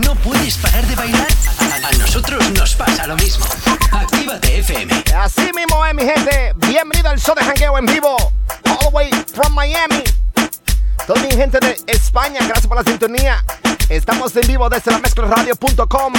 no 0.00 0.14
puedes 0.16 0.56
parar 0.58 0.86
de 0.86 0.94
bailar? 0.94 1.26
A 1.84 1.96
nosotros 1.96 2.50
nos 2.52 2.74
pasa 2.74 3.06
lo 3.06 3.16
mismo. 3.16 3.44
Actívate 3.92 4.58
FM. 4.58 5.04
Así 5.16 5.50
mismo 5.54 5.84
es, 5.86 5.94
mi 5.94 6.02
gente. 6.02 6.52
Bienvenido 6.56 7.10
al 7.10 7.18
show 7.18 7.34
de 7.34 7.42
jangueo 7.42 7.78
en 7.78 7.86
vivo. 7.86 8.16
All 8.64 8.78
the 8.78 8.88
way 8.92 9.10
from 9.34 9.54
Miami. 9.54 10.02
Toda 11.06 11.22
mi 11.22 11.30
gente 11.30 11.58
de 11.60 11.76
España, 11.86 12.40
gracias 12.40 12.66
por 12.66 12.76
la 12.76 12.84
sintonía. 12.84 13.42
Estamos 13.88 14.34
en 14.36 14.46
vivo 14.46 14.68
desde 14.68 14.90
la 14.90 14.98
mezclaradio.com. 14.98 16.12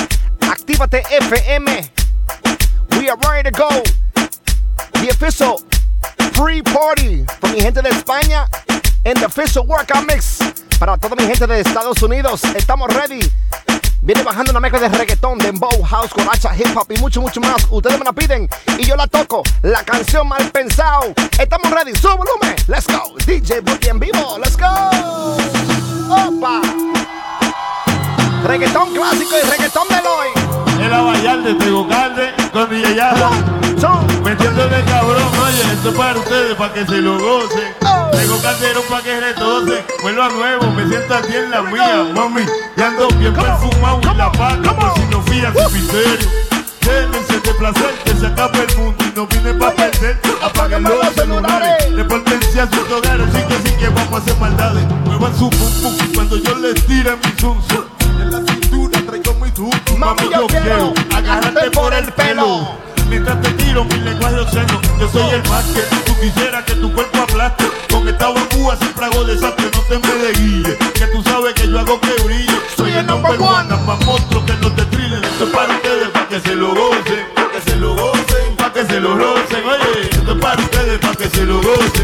Actívate 0.49 1.03
FM. 1.09 1.91
We 2.97 3.09
are 3.09 3.17
ready 3.29 3.51
to 3.51 3.57
go. 3.57 3.69
The 4.93 5.09
official 5.11 5.61
free 6.33 6.61
party 6.61 7.25
for 7.39 7.49
mi 7.49 7.61
gente 7.61 7.81
de 7.81 7.89
España 7.89 8.47
and 9.05 9.17
the 9.17 9.25
official 9.25 9.65
workout 9.65 10.05
mix 10.07 10.39
para 10.79 10.97
toda 10.97 11.15
mi 11.15 11.23
gente 11.23 11.45
de 11.45 11.59
Estados 11.59 12.01
Unidos. 12.01 12.41
Estamos 12.55 12.91
ready. 12.93 13.19
Viene 14.01 14.23
bajando 14.23 14.51
una 14.51 14.61
mezcla 14.61 14.79
de 14.79 14.87
reggaetón, 14.87 15.37
dembow, 15.37 15.83
house, 15.83 16.09
coracha, 16.11 16.55
hip 16.55 16.75
hop 16.75 16.89
y 16.89 16.97
mucho, 16.99 17.21
mucho 17.21 17.41
más. 17.41 17.67
Ustedes 17.69 17.99
me 17.99 18.05
la 18.05 18.13
piden 18.13 18.47
y 18.77 18.85
yo 18.85 18.95
la 18.95 19.05
toco. 19.07 19.43
La 19.61 19.83
canción 19.83 20.27
mal 20.27 20.49
pensado. 20.51 21.13
Estamos 21.37 21.69
ready. 21.69 21.93
Su 21.95 22.07
volumen. 22.07 22.55
Let's 22.67 22.87
go. 22.87 23.13
DJ 23.25 23.59
Boogie 23.59 23.89
en 23.89 23.99
vivo. 23.99 24.37
Let's 24.39 24.57
go. 24.57 24.67
Opa. 26.09 26.61
Reggaetón 28.45 28.93
clásico 28.93 29.35
y 29.37 29.49
reggaetón 29.49 29.87
de 29.89 29.95
hoy. 29.95 30.81
Era 30.81 31.01
bailar 31.01 31.43
de 31.43 31.55
Tegocalde 31.55 32.33
con 32.53 32.69
DJ 32.69 32.95
Yara. 32.95 33.29
Metiéndole 34.23 34.83
cabrón, 34.85 35.31
oye, 35.43 35.73
esto 35.73 35.89
es 35.89 35.95
para 35.95 36.19
ustedes, 36.19 36.55
para 36.55 36.73
que 36.73 36.85
se 36.85 37.01
lo 37.01 37.17
gocen. 37.17 37.73
Tengo 38.11 38.41
calderón 38.41 38.83
para 38.89 39.03
que 39.03 39.19
retocen. 39.19 39.85
Vuelvo 40.01 40.23
a 40.23 40.29
nuevo, 40.29 40.71
me 40.71 40.87
siento 40.87 41.15
aquí 41.15 41.35
en 41.35 41.51
la 41.51 41.61
mía, 41.61 42.05
mami. 42.13 42.45
Y 42.77 42.81
ando 42.81 43.07
bien 43.17 43.33
perfumado 43.33 44.01
y 44.01 44.17
la 44.17 44.31
paca, 44.31 44.75
por 44.75 44.93
si 44.95 45.05
no 45.09 45.21
fías 45.23 45.53
sin 45.53 45.73
misterio. 45.73 46.29
Déjense 46.81 47.39
de 47.39 47.53
placer, 47.53 47.93
que 48.03 48.13
se 48.15 48.27
acabe 48.27 48.65
el 48.67 48.77
mundo 48.77 49.03
y 49.05 49.15
no 49.15 49.27
vine 49.27 49.53
para 49.53 49.75
perder. 49.75 50.19
Apaguen 50.41 50.83
los 50.83 51.13
celulares, 51.13 51.95
de 51.95 52.03
potencia 52.03 52.67
sus 52.67 52.91
hogares, 52.91 53.27
sí 53.33 53.41
que 53.47 53.69
sí 53.69 53.75
que 53.77 53.89
vamos 53.89 54.13
a 54.13 54.17
hacer 54.17 54.35
maldades. 54.37 54.85
Muevan 55.05 55.37
su 55.37 55.49
pum 55.49 55.71
pum 55.81 55.95
cuando 56.13 56.37
yo 56.37 56.55
les 56.55 56.85
tire 56.85 57.15
mi 57.15 57.31
zum. 57.39 57.61
En 58.19 58.31
la 58.31 58.39
cintura 58.51 58.99
traigo 59.05 59.33
mi 59.35 59.51
tutu, 59.51 59.97
Mami, 59.97 60.29
yo 60.31 60.47
quiero 60.47 60.93
agarrarte 61.15 61.71
por 61.71 61.93
el 61.93 62.11
pelo. 62.13 62.88
Mientras 63.09 63.41
te 63.41 63.49
tiro 63.53 63.83
mi 63.85 63.97
lenguaje 63.97 64.39
obsceno, 64.39 64.79
yo 64.99 65.09
soy 65.09 65.29
el 65.31 65.49
más 65.49 65.65
que 65.65 65.81
tú 66.05 66.19
quisieras 66.19 66.63
que 66.63 66.75
tu 66.75 66.93
cuerpo 66.93 67.17
aplaste. 67.23 67.65
Con 67.91 68.07
esta 68.07 68.29
bambúa 68.29 68.77
siempre 68.77 69.05
hago 69.05 69.23
desastre, 69.25 69.65
no 69.73 69.81
te 69.81 70.07
me 70.07 70.13
de 70.13 70.31
guille. 70.33 70.77
Que 70.93 71.07
tú 71.07 71.23
sabes 71.23 71.53
que 71.55 71.67
yo 71.67 71.79
hago 71.79 71.99
que 71.99 72.13
brille. 72.23 72.59
Soy 72.77 72.91
el 72.91 73.05
number 73.07 73.31
one, 73.41 73.69
más 73.87 74.05
monstruo 74.05 74.45
que 74.45 74.53
no 74.57 74.71
te 74.73 74.85
trilen. 74.85 75.23
Esto 75.23 75.45
es 75.45 75.49
para 75.51 75.73
ustedes, 75.73 76.09
para 76.09 76.27
que 76.27 76.39
se 76.39 76.55
lo 76.55 76.75
gocen, 76.75 77.25
para 77.35 77.51
que 77.51 77.61
se 77.61 77.75
lo 77.77 77.95
gocen, 77.95 78.55
para 78.57 78.73
que 78.73 78.85
se 78.85 78.99
lo 78.99 79.15
rocen. 79.15 79.65
Oye, 79.65 80.09
esto 80.11 80.31
es 80.31 80.39
para 80.39 80.61
ustedes, 80.61 80.99
para 80.99 81.15
que 81.15 81.29
se 81.29 81.45
lo 81.45 81.57
gocen, 81.61 81.98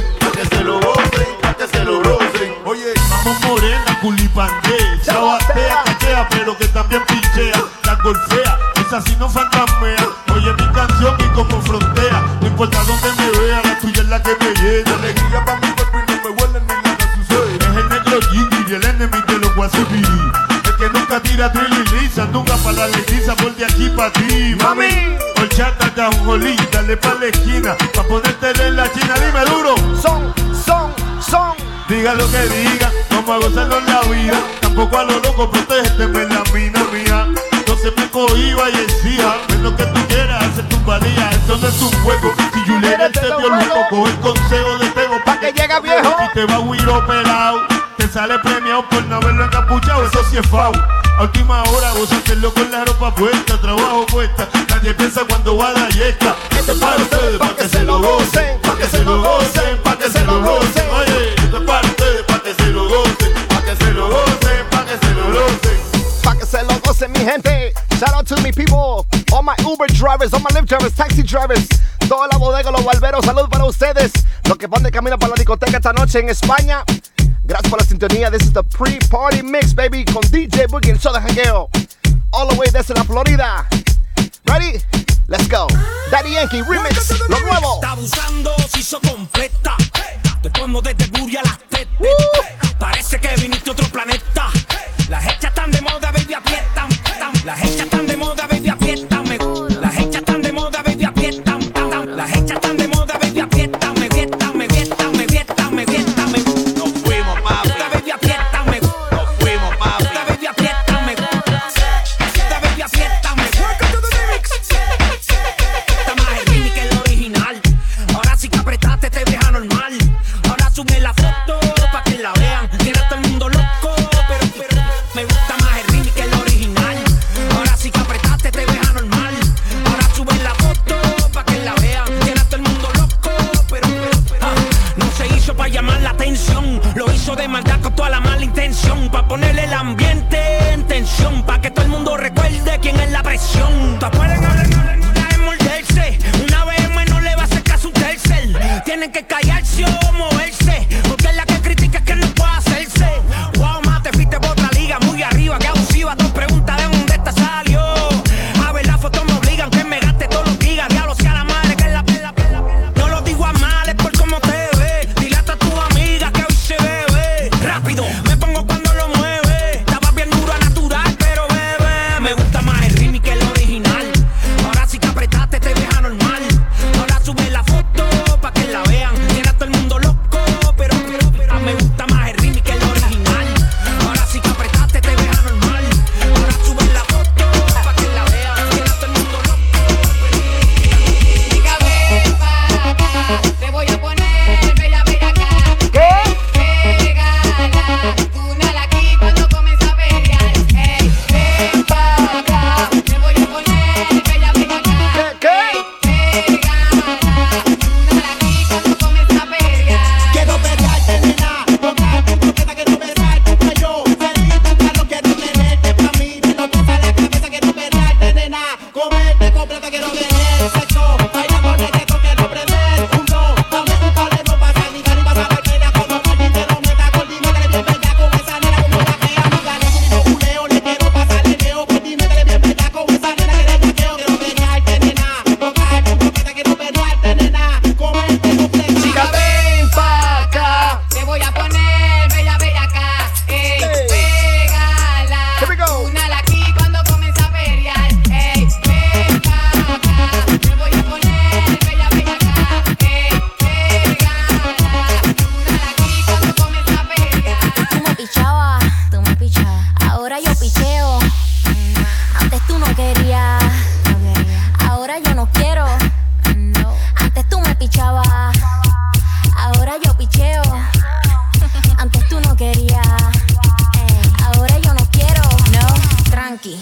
Un 26.09 26.25
jolín, 26.25 26.57
dale 26.71 26.97
pa' 26.97 27.15
la 27.15 27.25
esquina, 27.25 27.75
pa' 27.93 28.03
ponértela 28.03 28.67
en 28.67 28.75
la 28.75 28.91
china, 28.91 29.15
dime 29.15 29.43
duro. 29.45 29.75
Son, 29.99 30.33
son, 30.53 30.93
son. 31.19 31.53
Diga 31.89 32.13
lo 32.13 32.29
que 32.29 32.41
diga, 32.41 32.91
vamos 33.09 33.29
a 33.29 33.47
gozarlo 33.47 33.79
en 33.79 33.85
la 33.87 34.01
vida. 34.01 34.37
Tampoco 34.61 34.99
a 34.99 35.03
lo 35.03 35.19
loco, 35.19 35.49
protégeme 35.49 36.25
la 36.25 36.43
mina 36.53 36.83
mía. 36.93 37.27
No 37.67 37.75
se 37.77 37.89
me 37.91 38.09
cohiba 38.11 38.69
y 38.69 38.77
decía, 38.85 39.35
ven 39.49 39.63
lo 39.63 39.75
que 39.75 39.85
tú 39.85 39.99
quieras, 40.07 40.43
hacer 40.43 40.69
tu 40.69 40.79
valía. 40.85 41.31
Esto 41.31 41.57
no 41.57 41.67
es 41.67 41.81
un 41.81 41.91
juego. 42.03 42.33
Si 42.53 42.59
Julieta 42.71 43.09
te 43.09 43.21
vio 43.21 43.49
loco, 43.49 43.79
coge 43.89 44.11
el 44.11 44.19
consejo 44.19 44.77
de 44.77 44.89
Tego 44.89 45.23
Pa' 45.25 45.39
que 45.39 45.53
llegue 45.53 45.79
viejo. 45.81 46.15
Y 46.23 46.33
te 46.33 46.45
va 46.45 46.55
a 46.55 46.59
huir 46.59 46.87
operado. 46.87 47.61
Te 47.97 48.07
sale 48.07 48.37
premiado 48.39 48.87
por 48.89 49.03
no 49.05 49.15
haberlo 49.15 49.45
encapuchado, 49.45 50.05
eso 50.05 50.23
sí 50.29 50.37
es 50.37 50.47
fao. 50.49 50.71
A 51.17 51.23
última 51.23 51.63
hora, 51.63 51.91
gózatelo 51.91 52.53
con 52.53 52.69
la 52.69 52.85
ropa 52.85 53.15
puesta, 53.15 53.59
trabajo 53.59 54.05
puesta. 54.05 54.47
Nadie 54.85 54.97
piensa 54.97 55.21
cuando 55.27 55.57
va 55.57 55.71
la 55.71 55.89
yesca. 55.89 56.35
Esto 56.51 56.73
es 56.73 56.77
para 56.77 56.97
ustedes, 56.97 57.39
pa' 57.39 57.55
que 57.55 57.67
se 57.67 57.83
lo 57.85 57.99
gocen, 57.99 58.61
pa' 58.61 58.77
que 58.77 58.85
se 58.85 59.03
lo 59.03 59.19
gocen, 59.19 59.77
pa' 59.83 59.97
que 59.97 60.09
se 60.11 60.23
lo 60.23 60.39
gocen. 60.41 60.89
Oye, 60.91 61.33
esto 61.37 61.57
es 61.57 61.63
para 61.63 61.87
ustedes, 61.87 62.23
pa' 62.27 62.39
que 62.43 62.53
se 62.53 62.67
lo 62.67 62.87
gocen, 62.87 63.33
pa' 63.49 63.61
que 63.63 63.75
se 63.75 63.91
lo 63.93 64.09
gocen, 64.09 64.69
pa' 64.69 64.85
que 64.85 64.97
se 64.99 65.13
lo 65.15 65.25
gocen. 65.33 66.21
Pa' 66.21 66.35
que 66.35 66.45
se 66.45 66.61
lo 66.61 66.79
gocen, 66.85 67.11
mi 67.13 67.19
gente. 67.21 67.73
Shout 67.97 68.13
out 68.13 68.27
to 68.27 68.39
me 68.43 68.51
people, 68.51 69.07
all 69.33 69.41
my 69.41 69.55
Uber 69.65 69.87
drivers, 69.87 70.31
all 70.35 70.39
my 70.41 70.51
Lyft 70.53 70.67
drivers, 70.67 70.93
taxi 70.93 71.23
drivers, 71.23 71.67
toda 72.07 72.27
la 72.31 72.37
bodega, 72.37 72.69
los 72.69 72.85
barberos, 72.85 73.25
salud 73.25 73.49
para 73.49 73.65
ustedes. 73.65 74.11
Los 74.47 74.59
que 74.59 74.67
van 74.67 74.83
de 74.83 74.91
camino 74.91 75.17
para 75.17 75.31
la 75.31 75.35
discoteca 75.35 75.77
esta 75.77 75.93
noche 75.93 76.19
en 76.19 76.29
España. 76.29 76.83
Gracias 77.43 77.71
por 77.71 77.79
la 77.79 77.87
sintonía. 77.87 78.29
This 78.29 78.43
is 78.43 78.53
the 78.53 78.61
pre-party 78.61 79.41
mix, 79.41 79.73
baby, 79.73 80.05
con 80.05 80.21
DJ 80.29 80.67
Boogie 80.67 80.91
en 80.91 80.99
show 80.99 81.11
de 81.11 81.21
jangueo. 81.21 81.71
All 82.29 82.47
the 82.47 82.55
way 82.55 82.69
desde 82.69 82.93
la 82.93 83.03
Florida. 83.03 83.67
Ready? 84.49 84.79
Let's 85.27 85.47
go. 85.47 85.67
Daddy 86.11 86.31
Yankee 86.31 86.61
remix, 86.61 87.11
lo 87.29 87.39
nuevo. 87.39 87.81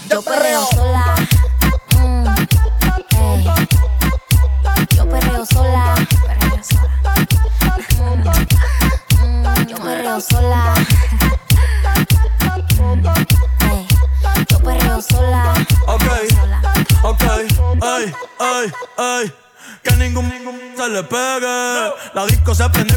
Yo 0.09 0.21
perreo 0.21 0.65
sola. 0.71 1.15
Mm, 1.97 2.25
yo 4.95 5.09
perreo 5.09 5.45
sola. 5.45 5.95
Perreo 6.27 6.63
sola. 6.63 8.33
Yo 9.67 9.77
perreo 9.77 10.21
sola. 10.21 10.73
Mm, 12.79 13.03
yo 14.49 14.59
perreo 14.59 15.01
sola. 15.01 15.53
Ok, 15.87 16.03
ok, 17.03 17.23
ay, 17.81 18.13
ay, 18.39 18.71
ay. 18.97 19.33
Que 19.83 19.95
ningún, 19.97 20.29
ningún 20.29 20.59
se 20.77 20.89
le 20.89 21.03
pegue. 21.03 21.93
La 22.13 22.25
disco 22.27 22.55
se 22.55 22.69
prende 22.69 22.92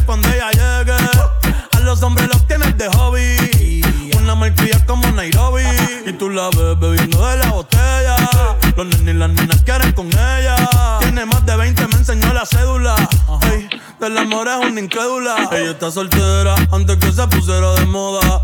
soltera 15.91 16.55
antes 16.71 16.97
que 16.97 17.11
se 17.11 17.27
pusiera 17.27 17.73
de 17.75 17.85
moda. 17.85 18.43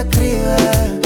escribes. 0.00 1.00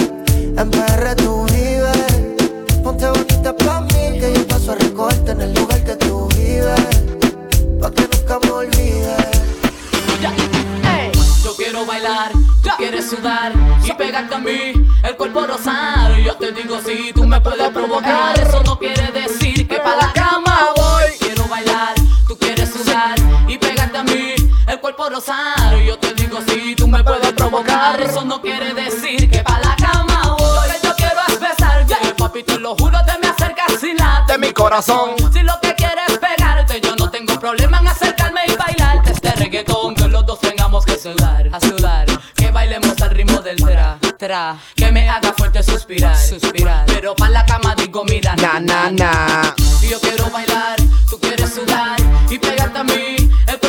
En 0.56 0.70
PR 0.70 1.14
tú 1.16 1.44
vives. 1.46 2.82
Ponte 2.82 3.08
bonita 3.08 3.56
pa' 3.56 3.80
mí, 3.80 4.18
que 4.20 4.32
yo 4.34 4.46
paso 4.46 4.72
a 4.72 4.74
recogerte 4.76 5.32
en 5.32 5.40
el 5.40 5.54
lugar 5.54 5.82
que 5.84 5.96
tú 5.96 6.28
vives. 6.36 6.80
Pa' 7.80 7.90
que 7.90 8.08
nunca 8.12 8.38
me 8.42 8.50
olvides. 8.50 9.34
Yo 11.42 11.54
quiero 11.56 11.84
bailar, 11.86 12.32
tú 12.62 12.70
quieres 12.78 13.10
sudar 13.10 13.52
y 13.84 13.92
pegarte 13.92 14.34
a 14.34 14.38
mí, 14.38 14.72
el 15.02 15.16
cuerpo 15.16 15.46
rosado. 15.46 16.16
Yo 16.18 16.33
Si 34.82 35.40
lo 35.44 35.52
que 35.62 35.72
quieres 35.76 36.04
es 36.08 36.18
pegarte, 36.18 36.80
yo 36.80 36.96
no 36.96 37.08
tengo 37.08 37.38
problema 37.38 37.78
en 37.78 37.86
acercarme 37.86 38.40
y 38.48 38.56
bailarte 38.56 39.12
este 39.12 39.30
reggaetón. 39.30 39.94
Que 39.94 40.08
los 40.08 40.26
dos 40.26 40.40
tengamos 40.40 40.84
que 40.84 40.98
sudar, 40.98 41.48
a 41.52 41.60
sudar. 41.60 42.06
Que 42.34 42.50
bailemos 42.50 43.00
al 43.00 43.10
ritmo 43.10 43.40
del 43.40 43.54
tra, 43.56 43.98
tra. 44.18 44.56
Que 44.74 44.90
me 44.90 45.08
haga 45.08 45.32
fuerte 45.32 45.62
suspirar. 45.62 46.18
Pero 46.86 47.14
pa' 47.14 47.30
la 47.30 47.46
cama 47.46 47.76
digo, 47.76 48.04
mira, 48.04 48.34
na, 48.34 48.58
na, 48.58 48.90
na. 48.90 49.54
Si 49.78 49.90
yo 49.90 50.00
quiero 50.00 50.28
bailar, 50.30 50.76
tú 51.08 51.20
quieres 51.20 51.54
sudar 51.54 51.96
y 52.28 52.36
pegarte 52.40 52.78
a 52.80 52.82
mí. 52.82 53.30
El 53.46 53.60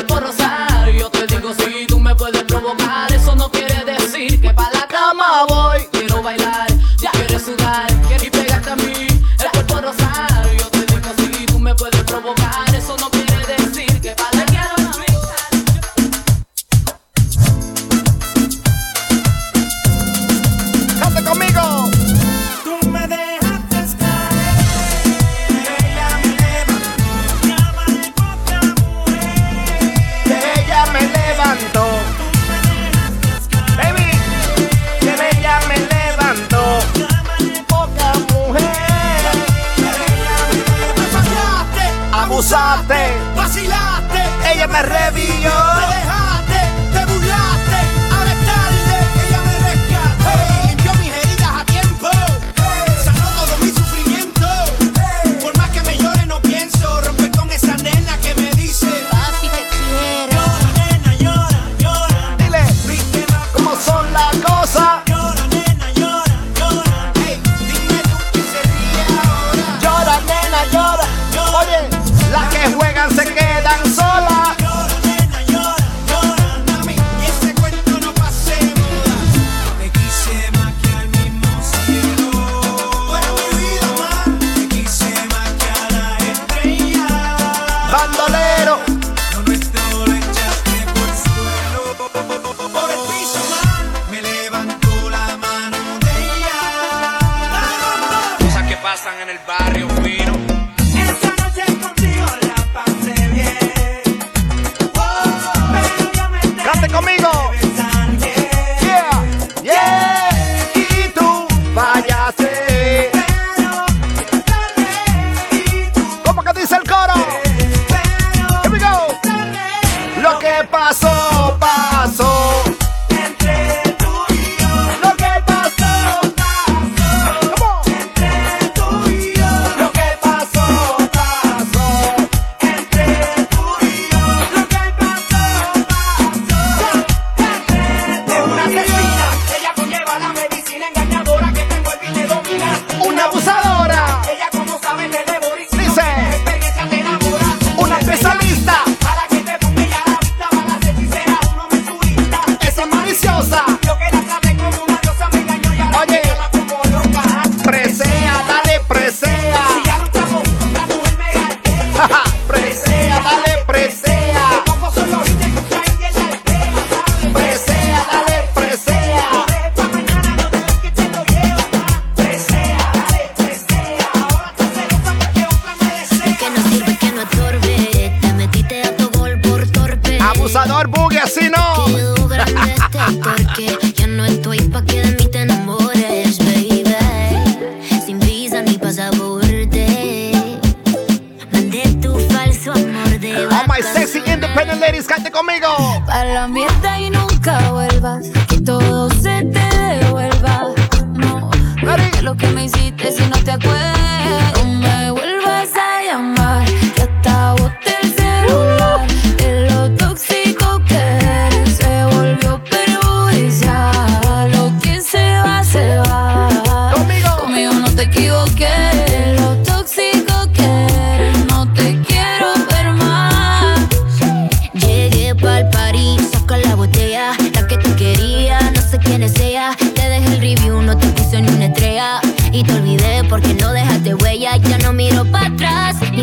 me 44.84 45.15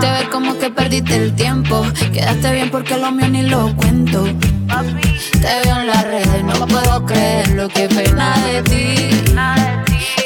Te 0.00 0.10
ver 0.10 0.30
como 0.30 0.56
que 0.58 0.70
perdiste 0.70 1.16
el 1.16 1.34
tiempo. 1.34 1.82
Quedaste 2.12 2.52
bien 2.52 2.70
porque 2.70 2.96
lo 2.96 3.10
mío 3.12 3.28
ni 3.28 3.42
lo 3.42 3.74
cuento. 3.76 4.24
Te 4.24 5.60
veo 5.64 5.80
en 5.80 5.86
las 5.86 6.04
redes, 6.04 6.44
no 6.44 6.66
puedo 6.66 7.04
creer 7.04 7.48
lo 7.50 7.68
que 7.68 7.88
pena 7.88 8.34
de 8.46 8.62
ti. 8.62 9.32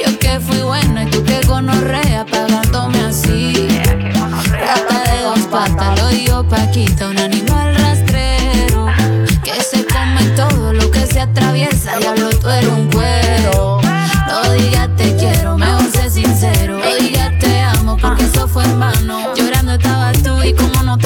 Yo 0.05 0.19
que 0.19 0.39
fui 0.41 0.61
bueno 0.61 1.03
y 1.03 1.07
tú 1.07 1.25
que 1.25 1.41
gonorrea 1.47 2.25
pagándome 2.25 3.01
así. 3.01 3.69
Rata 4.51 5.13
de 5.13 5.23
dos 5.23 5.41
patas, 5.51 5.99
lo 5.99 6.09
digo 6.09 6.49
Paquita, 6.49 7.09
una 7.09 7.24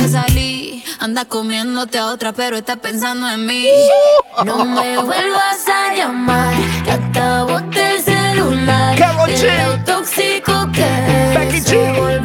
salí. 0.09 0.85
Anda 0.99 1.25
comiéndote 1.25 1.99
a 1.99 2.07
otra, 2.07 2.33
pero 2.33 2.57
está 2.57 2.77
pensando 2.77 3.29
en 3.29 3.47
mí. 3.47 3.69
No 4.45 4.65
me 4.65 4.99
vuelvas 4.99 5.69
a 5.69 5.95
llamar, 5.95 6.55
que 6.85 6.91
acabo 6.91 7.61
de 7.61 8.03
celular. 8.03 8.97
¡Qué 8.97 9.83
tóxico 9.85 10.69
que 10.73 11.39
Becky 11.39 11.61
se 11.61 12.21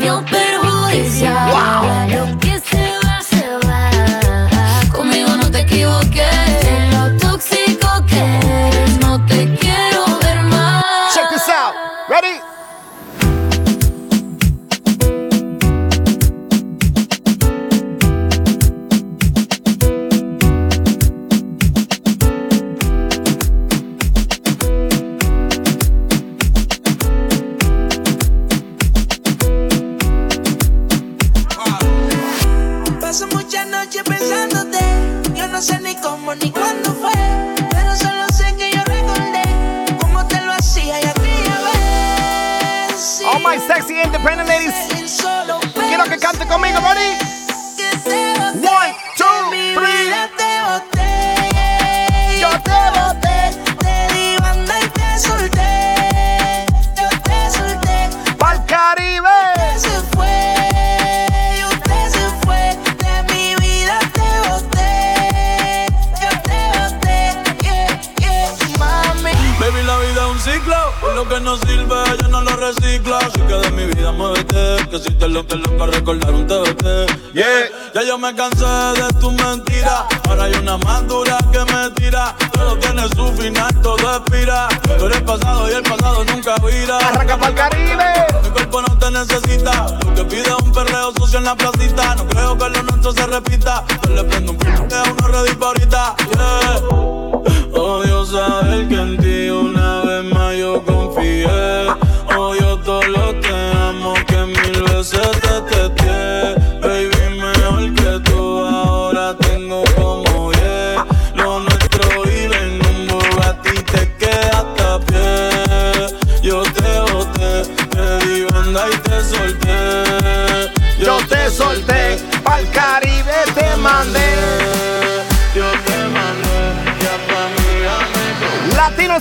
tira. 81.94 82.36
Todo 82.54 82.78
tiene 82.78 83.04
su 83.16 83.28
final, 83.34 83.82
todo 83.82 84.18
expira. 84.18 84.68
Tú 84.98 85.06
eres 85.06 85.22
pasado 85.22 85.70
y 85.70 85.74
el 85.74 85.84
pasado 85.84 86.24
nunca 86.26 86.56
vira. 86.66 86.98
Arranca 86.98 87.38
pa'l 87.38 87.56
Caribe. 87.56 88.28
Mi 88.44 88.50
cuerpo 88.50 88.82
no 88.82 88.98
te 88.98 89.12
necesita. 89.12 89.86
Lo 90.06 90.14
que 90.16 90.26
pide 90.26 90.54
un 90.64 90.72
perreo 90.72 91.12
sucio 91.18 91.40
en 91.40 91.46
la 91.46 91.56
placita. 91.56 92.16
No 92.16 92.28
creo 92.28 92.58
que 92.58 92.70
lo 92.70 92.84
nuestro 92.84 93.12
se 93.14 93.28
repita. 93.28 93.84
Yo 94.08 94.16
le 94.16 94.24
prendo 94.24 94.52
un 94.54 94.60
fuerte 94.60 94.96
a 94.96 95.04
una 95.04 95.28
red 95.28 95.62
ahorita. 95.62 96.16
Yeah. 96.34 97.80
Odio 97.80 98.26
saber 98.26 98.88
que 98.88 98.96
en 98.96 99.18
ti 99.18 99.50
una 99.50 100.02
vez 100.02 100.24
más 100.34 100.56
yo 100.56 100.84
confié. 100.86 101.63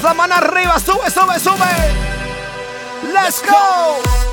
la 0.02 0.14
mano 0.14 0.34
arriba, 0.34 0.78
sube, 0.78 1.10
sube, 1.10 1.38
sube. 1.38 1.66
Let's 3.12 3.40
go. 3.42 4.31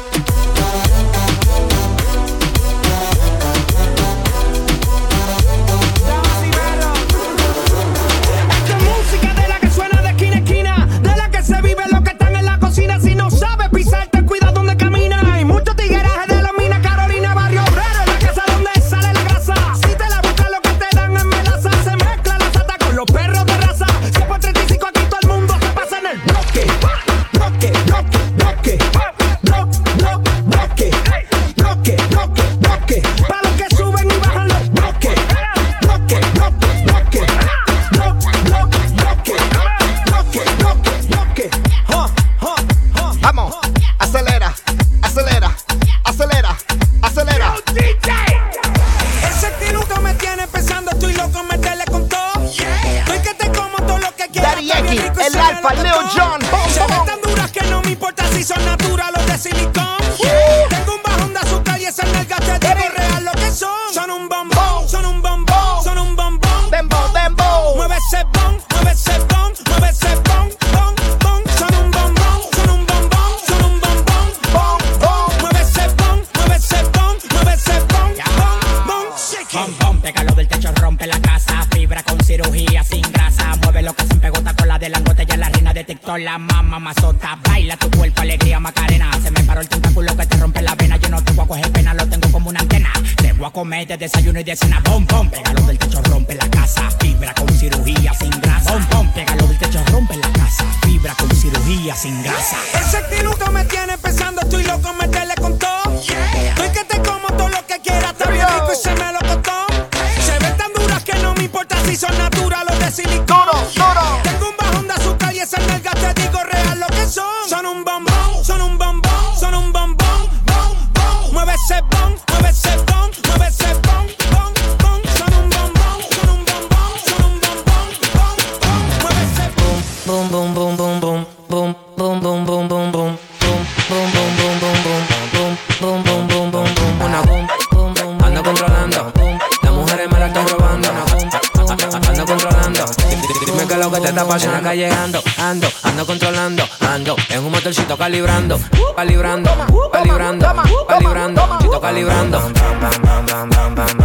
Llegando, 144.75 145.19
ando, 145.39 145.67
ando, 145.67 145.67
ando 145.81 146.05
controlando, 146.05 146.63
ando. 146.81 147.15
En 147.29 147.43
un 147.43 147.51
motorcito 147.51 147.97
calibrando, 147.97 148.59
calibrando, 148.95 149.49
calibrando, 149.91 150.45
calibrando. 150.87 151.68
Calibrando. 151.77 152.41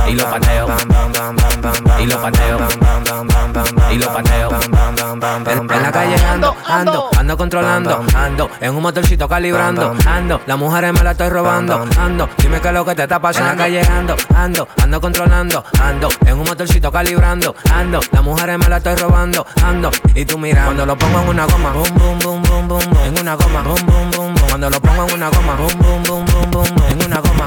Y 0.07 0.13
lo 0.15 0.31
pateo. 0.31 0.69
Y 1.99 2.07
lo 2.07 2.23
pateo. 2.23 2.59
Y 3.91 3.99
lo 3.99 4.13
pateo. 4.13 4.51
En 5.45 5.83
la 5.83 5.93
calle 5.93 6.17
ando, 6.25 6.55
ando, 6.67 7.11
ando 7.19 7.37
controlando. 7.37 8.05
Ando 8.15 8.51
en 8.61 8.75
un 8.75 8.83
motorcito 8.83 9.29
calibrando. 9.29 9.95
Ando, 10.07 10.41
las 10.47 10.59
mujeres 10.59 10.93
me 10.93 11.03
la 11.03 11.13
estoy 11.13 11.29
robando. 11.29 11.85
Ando, 11.99 12.29
dime 12.39 12.61
qué 12.61 12.69
es 12.69 12.75
lo 12.75 12.85
que 12.85 12.95
te 12.95 13.03
está 13.03 13.21
pasando. 13.21 13.51
En 13.51 13.59
la 13.59 13.65
calle 13.65 13.81
ando, 13.83 14.17
ando, 14.35 14.69
ando 14.83 15.01
controlando. 15.01 15.65
Ando 15.83 16.09
en 16.25 16.39
un 16.39 16.45
motorcito 16.45 16.93
calibrando. 16.93 17.55
Ando, 17.73 18.01
las 18.13 18.23
mujeres 18.23 18.59
me 18.59 18.69
la 18.69 18.77
estoy 18.77 18.95
robando. 18.97 19.47
Ando, 19.65 19.91
y 20.15 20.25
tú 20.25 20.39
mirando. 20.39 20.67
Cuando 20.67 20.87
lo 20.87 20.99
pongo 20.99 21.21
en 21.21 21.29
una 21.29 21.47
goma. 21.47 21.73
Boom, 21.73 21.95
boom, 21.95 22.19
boom, 22.21 22.43
boom, 22.43 22.69
boom. 22.69 22.97
En 23.05 23.19
una 23.19 23.35
goma. 23.35 23.63
Boom, 23.63 23.87
boom, 23.87 24.11
boom. 24.11 24.35
Cuando 24.49 24.71
lo 24.71 24.81
pongo 24.81 25.09
en 25.09 25.15
una 25.15 25.29
goma. 25.31 25.55
Boom, 25.57 25.79
boom, 25.79 26.03
boom, 26.05 26.25
boom, 26.27 26.51
boom. 26.51 26.67
En 26.91 27.05
una 27.05 27.21
goma. 27.21 27.47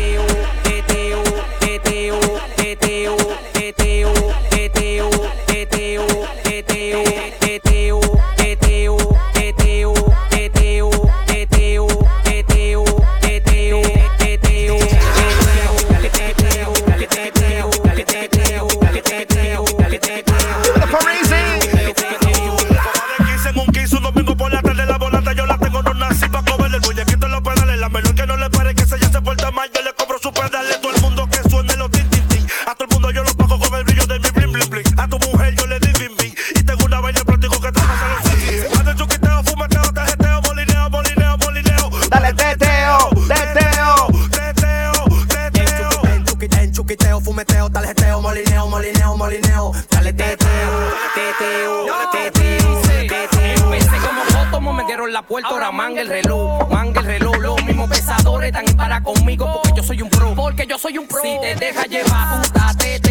conmigo 59.37 59.61
porque 59.63 59.73
yo 59.75 59.83
soy 59.83 60.01
un 60.01 60.09
pro. 60.09 60.35
Porque 60.35 60.67
yo 60.67 60.77
soy 60.77 60.97
un 60.97 61.07
pro. 61.07 61.21
Si 61.21 61.39
te 61.41 61.55
dejas 61.55 61.87
llevar, 61.87 62.41
puta 62.41 62.73
teteo. 62.77 63.10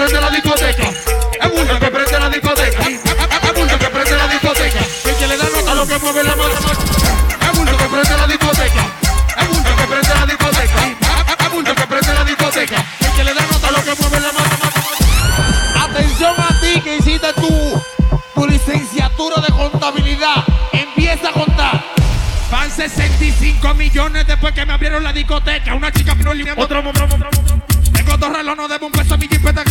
prende 0.00 0.20
la 0.20 0.30
discoteca. 0.30 0.88
Es 1.42 1.50
bulto 1.50 1.78
que 1.78 1.90
prende 1.90 2.18
la 2.18 2.30
discoteca. 2.30 2.88
Es 2.88 3.54
bulto 3.54 3.78
que 3.78 3.86
prende 3.86 4.16
la 4.16 4.28
discoteca. 4.28 4.80
Que 5.18 5.26
le 5.26 5.36
da 5.36 5.44
nota 5.44 5.72
a 5.72 5.74
lo 5.74 5.86
que 5.86 5.98
mueve 5.98 6.24
la 6.24 6.36
mano. 6.36 6.54
Es 7.40 7.58
bulto 7.58 7.76
que 7.76 7.84
prende 7.84 8.16
la 8.16 8.26
discoteca. 8.26 8.82
Es 9.36 9.48
bulto 9.48 9.76
que 9.76 9.84
prende 9.84 10.14
la 10.14 10.26
discoteca. 10.26 10.80
Es 11.38 11.50
bulto 11.52 11.74
que 11.74 11.86
prende 11.86 12.14
la 12.14 12.24
discoteca. 12.24 12.84
Que 13.14 13.24
le 13.24 13.34
da 13.34 13.42
nota 13.42 13.68
a 13.68 13.70
lo 13.72 13.84
que 13.84 13.94
mueve 14.00 14.20
la 14.20 14.32
mano. 14.32 14.56
Atención 15.84 16.34
a 16.38 16.60
ti 16.60 16.80
que 16.80 16.96
hiciste 16.96 17.32
tu, 17.34 17.82
tu 18.34 18.46
licenciatura 18.46 19.42
de 19.42 19.52
contabilidad. 19.52 20.44
Empieza 20.72 21.28
a 21.28 21.32
contar. 21.32 21.84
Van 22.50 22.70
65 22.70 23.74
millones 23.74 24.26
después 24.26 24.54
que 24.54 24.64
me 24.64 24.72
abrieron 24.72 25.04
la 25.04 25.12
discoteca. 25.12 25.74
Una 25.74 25.92
chica 25.92 26.14
vino 26.14 26.32
lineando. 26.32 26.62
Otro 26.62 26.80
otro 26.80 27.06
El 27.98 28.04
cotorrelo 28.06 28.56
no 28.56 28.66
debe 28.66 28.86
un 28.86 28.92
peso 28.92 29.14
a 29.14 29.16
mi 29.18 29.28
jipeta, 29.28 29.62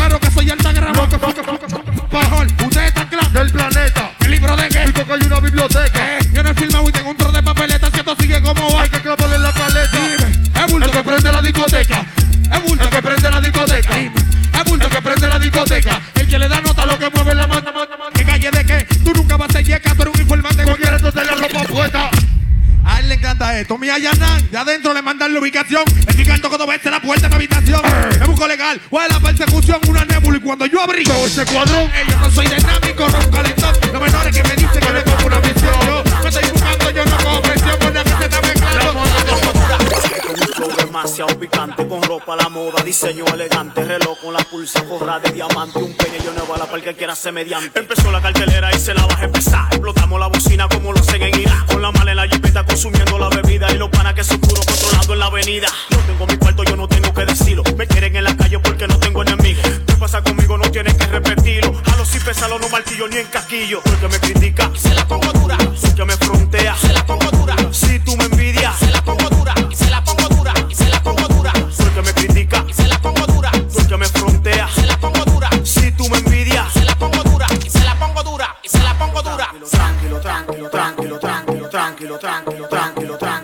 mandan 25.19 25.33
la 25.33 25.39
ubicación. 25.41 25.83
El 26.07 26.15
gigante 26.15 26.47
cuando 26.47 26.65
veces 26.65 26.89
la 26.89 27.01
puerta 27.01 27.25
en 27.25 27.31
la 27.31 27.35
habitación. 27.35 27.81
Me 28.19 28.25
busco 28.25 28.47
legal. 28.47 28.79
¿Cuál 28.89 29.07
es 29.07 29.13
la 29.13 29.19
persecución? 29.19 29.79
Una 29.89 30.05
nébula. 30.05 30.37
Y 30.37 30.39
cuando 30.39 30.65
yo 30.65 30.81
abrí 30.81 31.03
todo 31.03 31.25
ese 31.25 31.45
cuadrón, 31.45 31.91
yo 32.07 32.17
no 32.17 32.31
soy 32.31 32.47
dinámico, 32.47 33.09
no 33.09 33.19
un 33.19 33.31
calentón. 33.31 33.73
Los 33.91 34.01
menores 34.01 34.35
que 34.35 34.43
me 34.43 34.55
dicen 34.55 34.79
que 34.79 34.93
le 34.93 35.01
pongo 35.01 35.27
una 35.27 35.39
misión. 35.39 35.73
Yo 35.85 36.03
me 36.23 36.29
estoy 36.29 36.51
buscando, 36.51 36.91
yo 36.91 37.05
no 37.05 37.17
cojo 37.17 37.41
presión. 37.41 37.79
Por 37.79 37.93
la 37.93 38.03
que 38.03 38.09
se 38.09 38.23
está 38.23 38.41
mezclando. 38.41 39.03
Demasiado 40.77 41.39
picante, 41.39 41.87
con 41.87 42.01
ropa 42.03 42.33
a 42.33 42.37
la 42.37 42.49
moda, 42.49 42.83
diseño 42.83 43.25
elegante, 43.33 43.83
reloj 43.83 44.19
con 44.19 44.33
la 44.33 44.39
pulsa 44.39 44.83
forrada 44.83 45.19
de 45.19 45.31
diamante, 45.31 45.79
un 45.79 45.95
pequeño 45.95 46.31
nuevo 46.31 46.55
a 46.55 46.57
la 46.57 46.65
par 46.65 46.81
que 46.81 46.93
quiera 46.95 47.15
ser 47.15 47.33
mediante. 47.33 47.79
Empezó 47.79 48.11
la 48.11 48.21
cartelera 48.21 48.69
y 48.73 48.79
se 48.79 48.93
la 48.93 49.05
vas 49.05 49.19
a 49.19 49.25
empezar. 49.25 49.67
Explotamos 49.71 50.19
la 50.19 50.27
bocina 50.27 50.67
como 50.67 50.91
lo 50.91 50.99
hacen 50.99 51.21
en 51.21 51.39
Irak. 51.39 51.65
Con 51.67 51.81
la 51.81 51.91
mala 51.91 52.11
en 52.11 52.17
la 52.17 52.27
jipeta 52.27 52.65
consumiendo 52.65 53.17
la 53.17 53.29
bebida 53.29 53.71
y 53.71 53.77
los 53.77 53.89
panas 53.89 54.13
que 54.13 54.23
controlado 54.23 54.48
la 55.19 55.25
avenida. 55.25 55.67
No 55.89 55.97
tengo 55.97 56.25
mi 56.25 56.37
cuarto, 56.37 56.63
yo 56.63 56.75
no 56.77 56.87
tengo 56.87 57.13
que 57.13 57.25
decirlo. 57.25 57.63
Me 57.77 57.85
quieren 57.85 58.15
en 58.15 58.23
la 58.23 58.35
calle 58.37 58.57
porque 58.59 58.87
no 58.87 58.97
tengo 58.97 59.21
enemigos. 59.21 59.63
qué 59.85 59.93
pasa 59.95 60.23
conmigo, 60.23 60.57
no 60.57 60.71
tienes 60.71 60.95
que 60.95 61.05
repetirlo. 61.05 61.77
A 61.85 61.91
Jalo 61.91 62.05
si 62.05 62.19
pesalo, 62.19 62.57
no 62.57 62.69
martillo 62.69 63.07
ni 63.09 63.17
en 63.17 63.27
casquillo. 63.27 63.81
Tú 63.83 63.91
el 63.91 63.99
que 63.99 64.07
me 64.07 64.19
critica, 64.19 64.71
se 64.75 64.93
la 64.95 65.05
pongo 65.05 65.31
dura. 65.33 65.57
Tú 65.57 65.87
el 65.87 65.95
que 65.95 66.05
me 66.05 66.15
frontea, 66.15 66.75
se 66.77 66.93
la 66.93 67.05
pongo 67.05 67.29
dura. 67.31 67.55
Si 67.71 67.99
tú 67.99 68.15
me 68.15 68.25
envidias, 68.25 68.79
se 68.79 68.89
la 68.91 69.01
pongo 69.03 69.29
dura. 69.29 69.53
Y 69.69 69.75
se 69.75 69.89
la 69.89 70.03
pongo 70.03 70.29
dura. 70.29 70.53
Se 70.73 70.89
la 70.89 71.03
pongo 71.03 71.27
dura. 71.27 71.53
Me 71.99 72.13
critica, 72.13 72.63
se 72.71 72.87
la 72.87 72.97
pongo 73.01 73.27
dura. 73.27 73.51
Tú 73.51 73.79
el 73.79 73.87
que 73.87 73.97
me 73.97 74.05
frontea, 74.05 74.69
se 74.73 74.85
la 74.85 74.97
pongo 74.97 75.25
dura. 75.25 75.49
Si 75.65 75.91
tú 75.91 76.07
me 76.07 76.19
envidias, 76.19 76.71
se 76.71 76.85
la 76.85 76.95
pongo 76.95 77.21
dura. 77.23 77.45
Y 77.65 77.69
se 77.69 77.83
la 77.83 77.93
pongo 77.99 78.23
dura. 78.23 78.55
Y 78.63 78.69
se 78.69 78.79
la 78.79 78.97
pongo 78.97 79.21
dura. 79.21 79.49
Tranquilo, 79.69 80.21
tranquilo, 80.21 80.69
tranquilo, 80.69 81.19
tranquilo, 81.19 81.69
tranquilo, 81.69 81.69
tranquilo, 81.69 82.17
tranquilo, 82.19 82.67
tranquilo. 82.69 83.17
tranquilo 83.17 83.38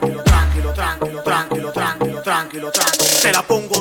lo 2.65 2.71
trago. 2.71 3.05
Te 3.21 3.31
la 3.31 3.43
pongo 3.43 3.74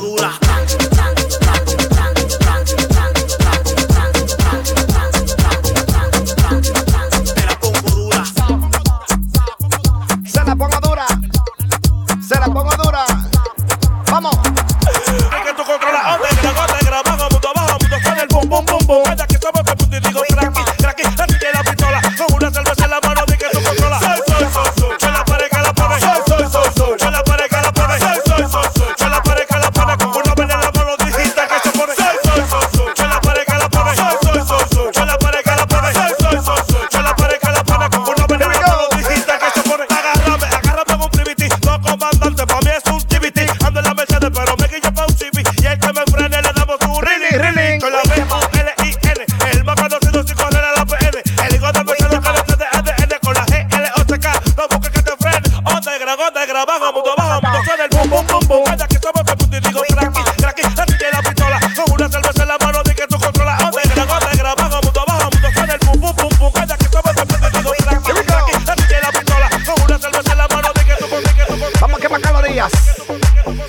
calorías. 72.55 72.73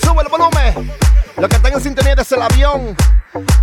Sube 0.04 0.22
el 0.22 0.30
volumen. 0.30 0.92
Lo 1.38 1.50
que 1.50 1.60
tenga 1.60 1.78
en 1.78 1.84
sintonía 1.84 2.16
desde 2.16 2.36
el 2.36 2.42
avión, 2.44 2.96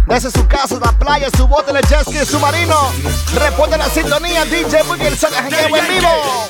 desde 0.07 0.31
su 0.31 0.47
casa, 0.47 0.79
la 0.79 0.93
playa, 0.93 1.29
su 1.37 1.47
bote 1.47 1.73
de 1.73 1.81
jet 1.83 2.03
ski, 2.03 2.25
submarino. 2.27 2.93
Reporta 3.35 3.77
la 3.79 3.89
sintonía 3.89 4.45
DJ 4.45 4.83
Boogie, 4.83 5.07
el 5.07 5.19
Sonic 5.19 5.39
Jangueo 5.39 5.77
en 5.77 5.89
vivo. 5.89 6.49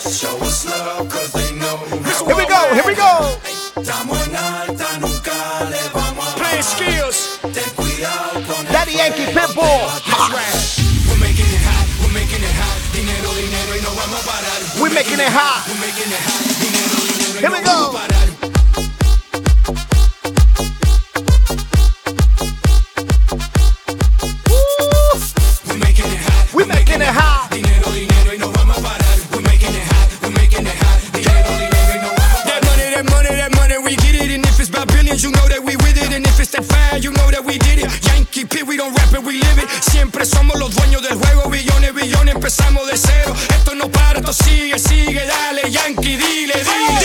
Here 2.26 2.34
we 2.34 2.44
go, 2.46 2.74
here 2.74 2.84
we 2.84 2.94
go. 2.94 3.38
Play 6.36 6.62
skills. 6.62 7.38
Daddy 8.72 8.96
Yankee 8.96 9.26
Pitbull. 9.26 9.88
We're 14.80 14.90
making 14.92 15.20
it 15.20 15.28
hot, 15.28 15.68
we're 15.68 15.78
making 15.80 16.10
it 16.10 16.22
Siempre 39.80 40.26
somos 40.26 40.58
los 40.58 40.74
dueños 40.74 41.00
del 41.02 41.14
juego, 41.14 41.48
billones, 41.48 41.94
billones, 41.94 42.34
empezamos 42.34 42.86
de 42.88 42.96
cero. 42.96 43.34
Esto 43.50 43.74
no 43.74 43.88
para, 43.88 44.18
esto 44.18 44.32
sigue, 44.32 44.78
sigue, 44.78 45.24
dale, 45.24 45.70
Yankee, 45.70 46.16
dile, 46.16 46.54
dile. 46.54 47.01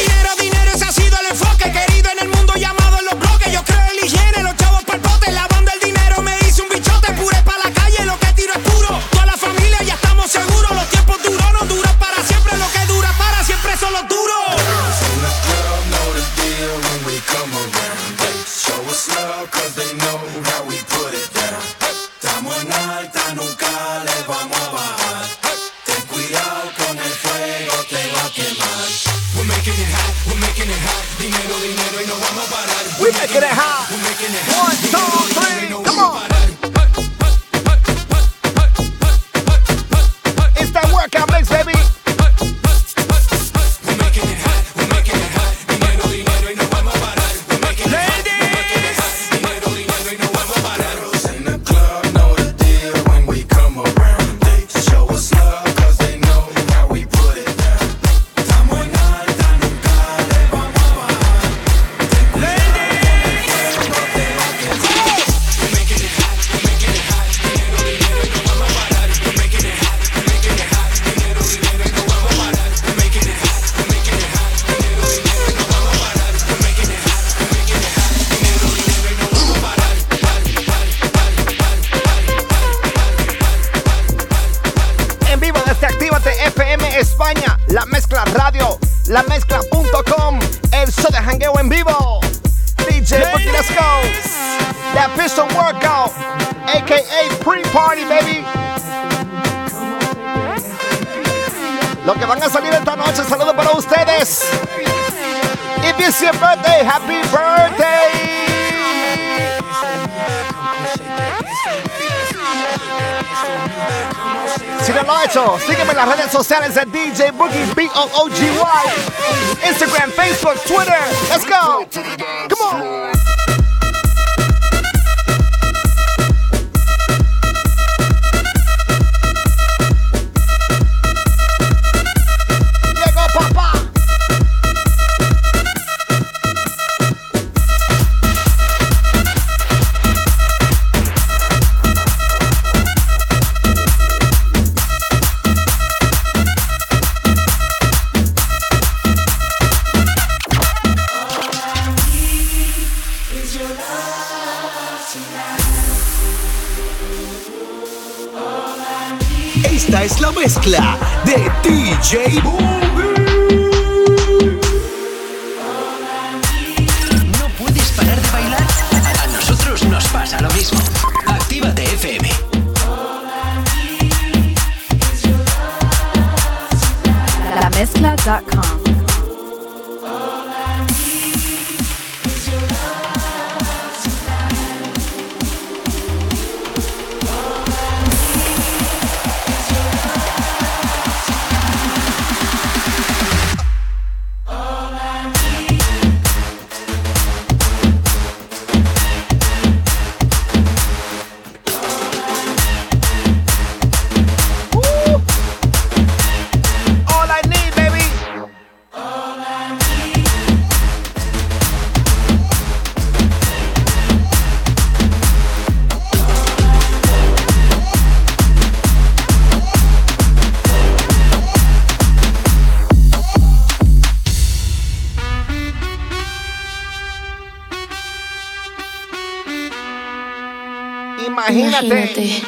Imagínate, 231.58 232.44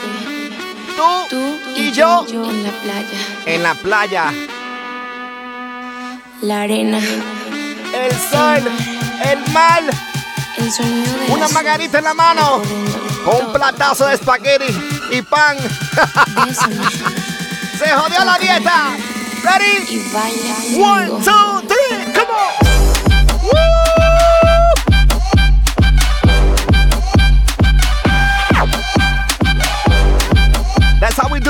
tú, 0.95 1.37
y, 1.75 1.91
yo, 1.91 2.25
en 2.29 2.63
la 2.63 2.71
playa. 2.83 3.17
En 3.47 3.63
la 3.63 3.73
playa. 3.73 4.33
La 6.41 6.61
arena. 6.61 6.99
El 6.99 8.11
sol. 8.11 8.71
El, 9.25 9.51
mal. 9.51 9.89
El 10.57 10.71
sonido 10.71 11.11
Una 11.29 11.47
margarita 11.47 11.97
en 11.97 12.03
la 12.03 12.13
mano. 12.13 12.61
Con 13.25 13.47
un 13.47 13.53
platazo 13.53 14.05
de 14.05 14.13
espagueti 14.13 14.77
y 15.11 15.21
pan. 15.23 15.57
Se 17.79 17.89
jodió 17.89 18.23
la 18.25 18.37
dieta. 18.37 18.95
Ready? 19.43 19.85
Y 19.89 19.99
baila 20.13 20.55
One, 20.77 21.09
two, 21.23 21.61
three, 21.67 22.13
come 22.13 22.29
on. 22.29 22.53
Woo! 23.41 23.88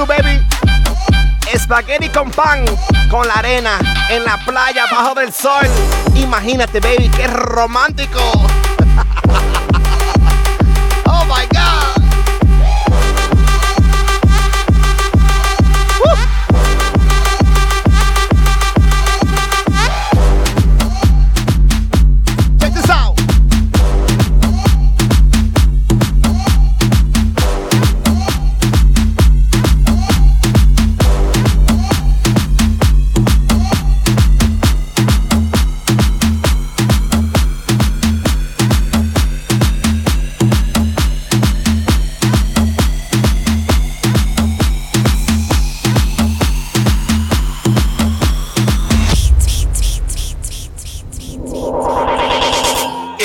baby. 0.05 0.45
Espagueti 1.51 2.09
con 2.09 2.29
pan, 2.31 2.63
con 3.09 3.27
la 3.27 3.33
arena, 3.33 3.79
en 4.09 4.23
la 4.23 4.37
playa, 4.45 4.85
bajo 4.91 5.15
del 5.15 5.33
sol. 5.33 5.67
Imagínate, 6.15 6.79
baby, 6.79 7.09
qué 7.09 7.27
romántico. 7.27 8.19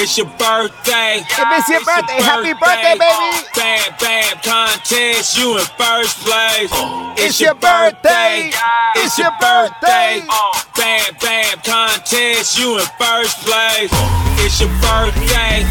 It's 0.05 0.19
your 0.19 0.27
birthday. 0.37 1.25
If 1.25 1.33
it's 1.33 1.69
your 1.73 1.81
birthday, 1.81 2.21
happy 2.21 2.53
birthday, 2.53 2.93
oh, 2.93 3.01
baby. 3.01 3.49
Bad, 3.57 3.97
bad 3.97 4.37
contest, 4.45 5.33
you 5.33 5.57
in 5.57 5.64
first 5.81 6.21
place. 6.21 6.69
It's, 7.17 7.25
it's 7.25 7.40
your, 7.40 7.57
your 7.57 7.64
birthday. 7.64 8.53
birthday. 8.53 9.01
It's 9.01 9.17
your 9.17 9.33
birthday. 9.40 10.21
Bam, 10.21 10.61
bad, 10.77 11.17
bad 11.25 11.64
contest, 11.64 12.59
you 12.61 12.77
in 12.77 12.85
first 13.01 13.49
place. 13.49 13.88
It's 14.45 14.61
your 14.61 14.69
birthday. 14.85 15.64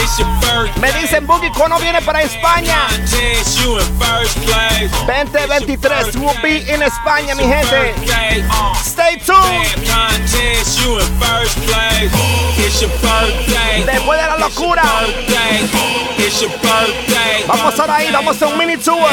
It's 0.00 0.16
your 0.16 0.32
birthday. 0.40 0.80
Me 0.80 0.88
dicen 0.96 1.26
Boogie 1.26 1.52
Cono 1.52 1.76
viene 1.76 2.00
para 2.00 2.22
España. 2.24 2.88
Contest, 2.88 3.60
you 3.60 3.76
in 3.76 3.84
first 4.00 4.40
place. 4.48 4.88
2023 5.04 6.24
will 6.24 6.32
be 6.40 6.64
in 6.72 6.80
España, 6.80 7.36
mi 7.36 7.44
gente. 7.44 7.68
Birthday, 7.68 8.40
Stay 8.84 9.16
tuned. 9.16 9.64
Después 13.86 14.20
de 14.20 14.26
la 14.26 14.36
locura. 14.38 14.82
Vamos 17.46 17.78
ahora 17.80 17.96
ahí, 17.96 18.10
vamos 18.12 18.42
a 18.42 18.46
un 18.46 18.58
mini 18.58 18.76
tour. 18.76 19.08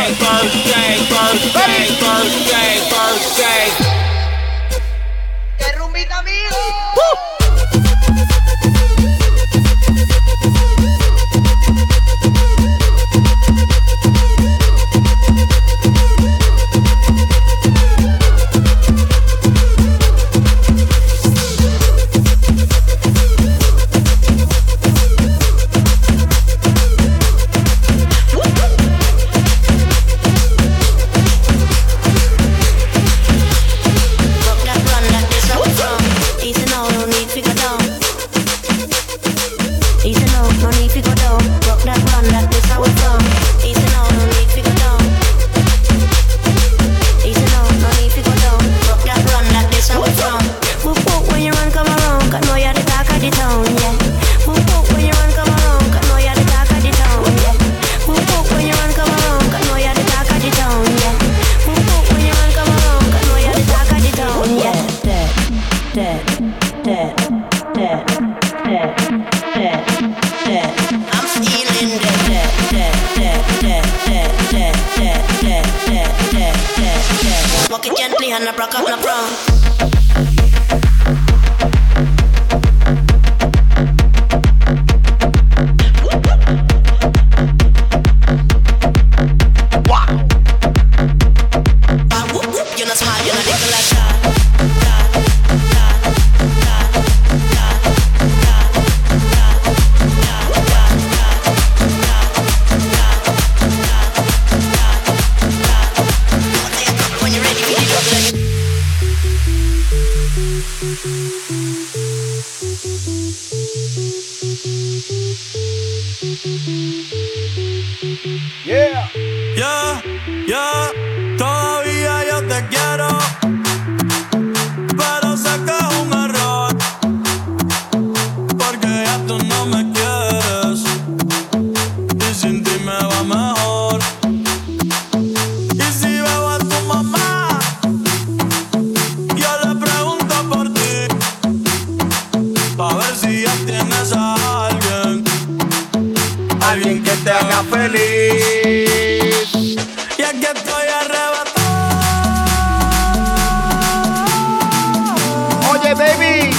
Oye, 155.72 155.94
baby, 155.96 156.56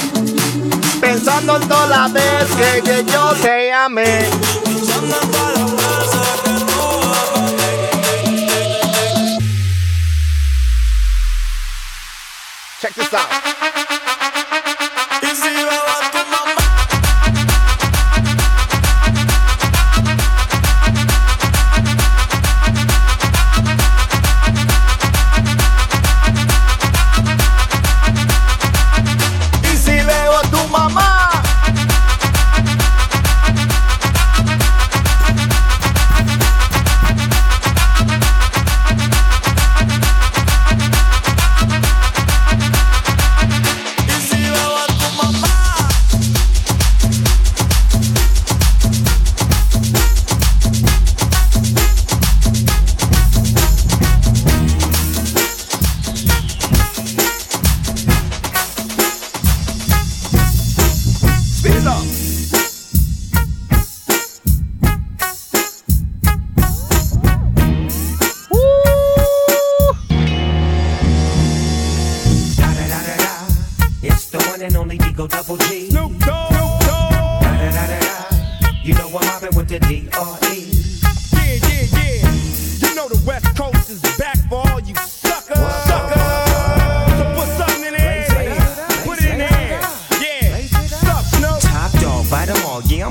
pensando 1.01 1.57
en 1.57 1.68
toda 1.68 1.87
la 1.87 2.09
vez 2.09 2.49
que, 2.85 3.05
yo 3.05 3.33
te 3.35 3.72
amé. 3.72 4.28
Check 12.80 12.95
this 12.95 13.14
out. 13.14 13.28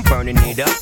Burning 0.04 0.36
it 0.38 0.60
up. 0.60 0.81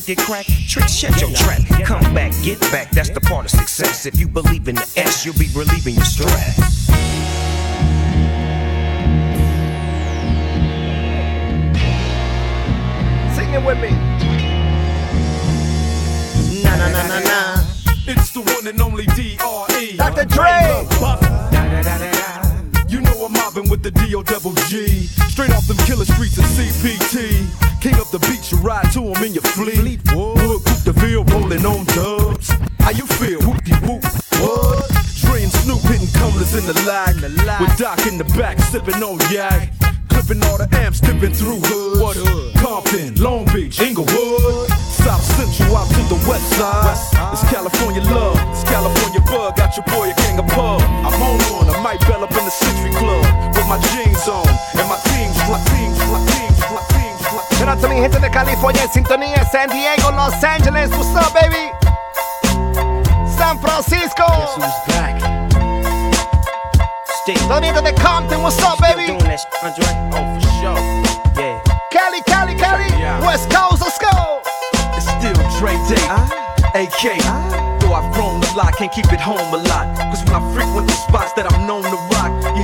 get 0.00 0.18
cracked, 0.18 0.50
trick, 0.68 0.88
shut 0.88 1.18
your 1.20 1.30
trap. 1.32 1.60
Come 1.84 2.02
back, 2.14 2.32
get 2.42 2.60
back, 2.72 2.90
that's 2.90 3.10
the 3.10 3.20
part 3.20 3.44
of 3.46 3.50
success. 3.50 4.04
If 4.04 4.18
you 4.20 4.28
believe 4.28 4.68
in 4.68 4.74
the 4.74 4.92
S, 4.96 5.24
you'll 5.24 5.38
be 5.38 5.48
relieving 5.54 5.94
your 5.94 6.04
stress. 6.04 6.56
Sing 13.36 13.54
it 13.54 13.64
with 13.64 13.80
me. 13.80 13.90
Na 16.62 16.76
na 16.76 16.88
na 16.90 17.06
na 17.06 17.18
na. 17.20 17.64
It's 18.08 18.30
the 18.32 18.40
one 18.40 18.66
and 18.66 18.80
only 18.80 19.06
D.R.E. 19.06 19.96
Dr. 19.96 20.24
Dre. 20.26 20.86
You 22.88 23.00
know 23.00 23.24
I'm 23.24 23.32
mobbing 23.32 23.70
with 23.70 23.82
the 23.82 23.90
D.O. 23.90 24.22
double 24.22 24.52
G. 24.68 25.06
Straight 25.28 25.50
off 25.52 25.66
them 25.66 25.76
killer 25.78 26.04
streets 26.04 26.38
of 26.38 26.44
CPT. 26.44 27.75
King 27.86 28.00
up 28.00 28.10
the 28.10 28.18
beach, 28.26 28.50
you 28.50 28.58
ride 28.66 28.90
to 28.94 29.14
'em 29.14 29.22
in 29.22 29.32
your 29.32 29.46
fleet. 29.54 30.00
Wood, 30.10 30.58
coop 30.66 30.82
the 30.82 30.92
veal, 30.98 31.22
rolling 31.22 31.64
on 31.64 31.84
dubs. 31.94 32.50
How 32.82 32.90
you 32.90 33.06
feel? 33.06 33.38
Whoopty 33.46 33.78
whoop. 33.86 34.02
What? 34.42 34.90
Dre 35.22 35.44
and 35.44 35.52
Snoop 35.52 35.82
hitting 35.82 36.10
cumblers 36.18 36.52
in 36.58 36.66
the 36.66 36.74
lag. 36.82 37.14
With 37.60 37.78
Doc 37.78 38.04
in 38.10 38.18
the 38.18 38.26
back, 38.34 38.58
sipping 38.72 39.00
on 39.04 39.20
yak. 39.30 39.70
Clipping 40.08 40.42
all 40.48 40.58
the 40.58 40.66
amps, 40.82 40.98
dipping 40.98 41.32
through 41.32 41.60
hoods. 41.60 42.00
What 42.02 42.16
hood? 42.16 42.54
Compton, 42.56 43.14
Long 43.22 43.44
Beach, 43.54 43.78
Inglewood. 43.78 44.68
South 45.04 45.22
Central 45.38 45.76
out 45.76 45.88
to 45.94 46.02
the 46.10 46.18
west 46.26 46.48
side. 46.58 46.98
It's 47.32 47.44
California 47.54 48.02
love, 48.10 48.34
it's 48.50 48.64
California 48.64 49.20
bug. 49.30 49.54
Got 49.54 49.76
your 49.76 49.86
boy 49.94 50.10
a 50.10 50.14
king 50.22 50.40
of 50.40 50.48
pub. 50.48 50.82
I'm 51.06 51.22
on 51.22 51.38
one, 51.54 51.70
I 51.70 51.78
might 51.86 52.00
bell 52.08 52.24
up 52.24 52.32
in 52.32 52.44
the 52.50 52.50
Century 52.50 52.90
Club 52.98 53.22
with 53.54 53.68
my 53.68 53.78
jeans 53.78 54.05
my 57.76 57.82
teams. 57.82 57.82
Shout 57.82 57.82
out 57.82 57.82
to 57.82 57.88
mi 57.88 58.00
gente 58.00 58.20
de 58.20 58.30
California 58.30 58.82
en 58.82 58.90
sintonía, 58.90 59.44
San 59.50 59.68
Diego, 59.70 60.10
Los 60.12 60.42
Angeles, 60.42 60.90
what's 60.90 61.14
up, 61.14 61.32
baby? 61.34 61.70
San 63.36 63.58
Francisco. 63.58 64.24
Amigos 67.50 67.82
de 67.82 67.92
Compton, 67.94 68.42
what's 68.42 68.62
up, 68.62 68.78
baby? 68.80 69.06
Doing 69.06 69.18
that 69.24 69.40
shit, 69.40 69.50
Andre? 69.62 69.86
Oh, 70.12 70.22
for 70.34 70.46
sure. 70.60 70.78
Yeah. 71.42 71.60
Cali, 71.90 72.20
Cali, 72.22 72.54
Cali, 72.54 72.86
West 73.26 73.50
Coast, 73.50 73.82
let's 73.82 73.98
go. 73.98 74.42
It's 74.94 75.06
still 75.06 75.34
Dre 75.58 75.74
Day, 75.88 75.98
uh-huh. 76.06 76.46
AK. 76.74 77.18
Though 77.80 77.94
I've 77.94 78.12
grown 78.14 78.42
a 78.42 78.56
lot, 78.56 78.76
can't 78.76 78.92
keep 78.92 79.10
it 79.12 79.20
home 79.20 79.54
a 79.54 79.58
lot. 79.68 79.86
Cause 80.10 80.22
when 80.24 80.34
I 80.34 80.42
frequent 80.54 80.86
the 80.86 80.94
spots 80.94 81.32
that 81.34 81.50
I'm 81.50 81.66
known 81.66 81.82
to 81.82 81.96
rock, 82.14 82.15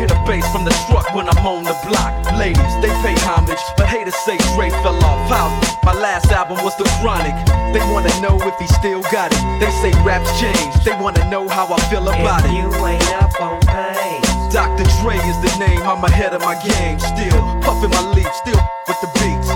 hear 0.03 0.11
the 0.11 0.23
bass 0.27 0.47
from 0.51 0.65
the 0.65 0.75
truck 0.91 1.15
when 1.15 1.29
I'm 1.29 1.47
on 1.47 1.63
the 1.63 1.79
block. 1.87 2.11
Ladies, 2.35 2.75
they 2.83 2.91
pay 3.07 3.15
homage, 3.23 3.63
but 3.77 3.87
haters 3.87 4.17
say 4.27 4.37
Dre 4.55 4.71
fell 4.83 4.99
off. 5.05 5.31
How? 5.31 5.47
My 5.85 5.95
last 5.95 6.27
album 6.33 6.59
was 6.65 6.75
The 6.77 6.85
Chronic. 6.99 7.35
They 7.71 7.83
wanna 7.95 8.11
know 8.21 8.35
if 8.43 8.59
he 8.59 8.67
still 8.83 9.03
got 9.15 9.31
it. 9.31 9.43
They 9.61 9.71
say 9.79 9.93
raps 10.03 10.29
changed, 10.41 10.85
they 10.85 10.95
wanna 10.99 11.23
know 11.31 11.49
how 11.49 11.71
I 11.71 11.79
feel 11.87 12.03
about 12.03 12.45
it. 12.45 12.51
You 12.51 12.67
ain't 12.83 13.07
up 13.23 13.39
on 13.41 13.61
pain. 13.63 14.21
Dr. 14.51 14.85
Dre 15.01 15.17
is 15.17 15.39
the 15.41 15.53
name, 15.59 15.83
I'm 15.87 16.03
ahead 16.03 16.35
of 16.35 16.43
my 16.43 16.59
game. 16.59 16.99
Still 16.99 17.39
puffin' 17.63 17.91
my 17.91 18.03
leaf, 18.13 18.31
still 18.35 18.61
with 18.89 19.01
the 19.01 19.11
beats. 19.23 19.49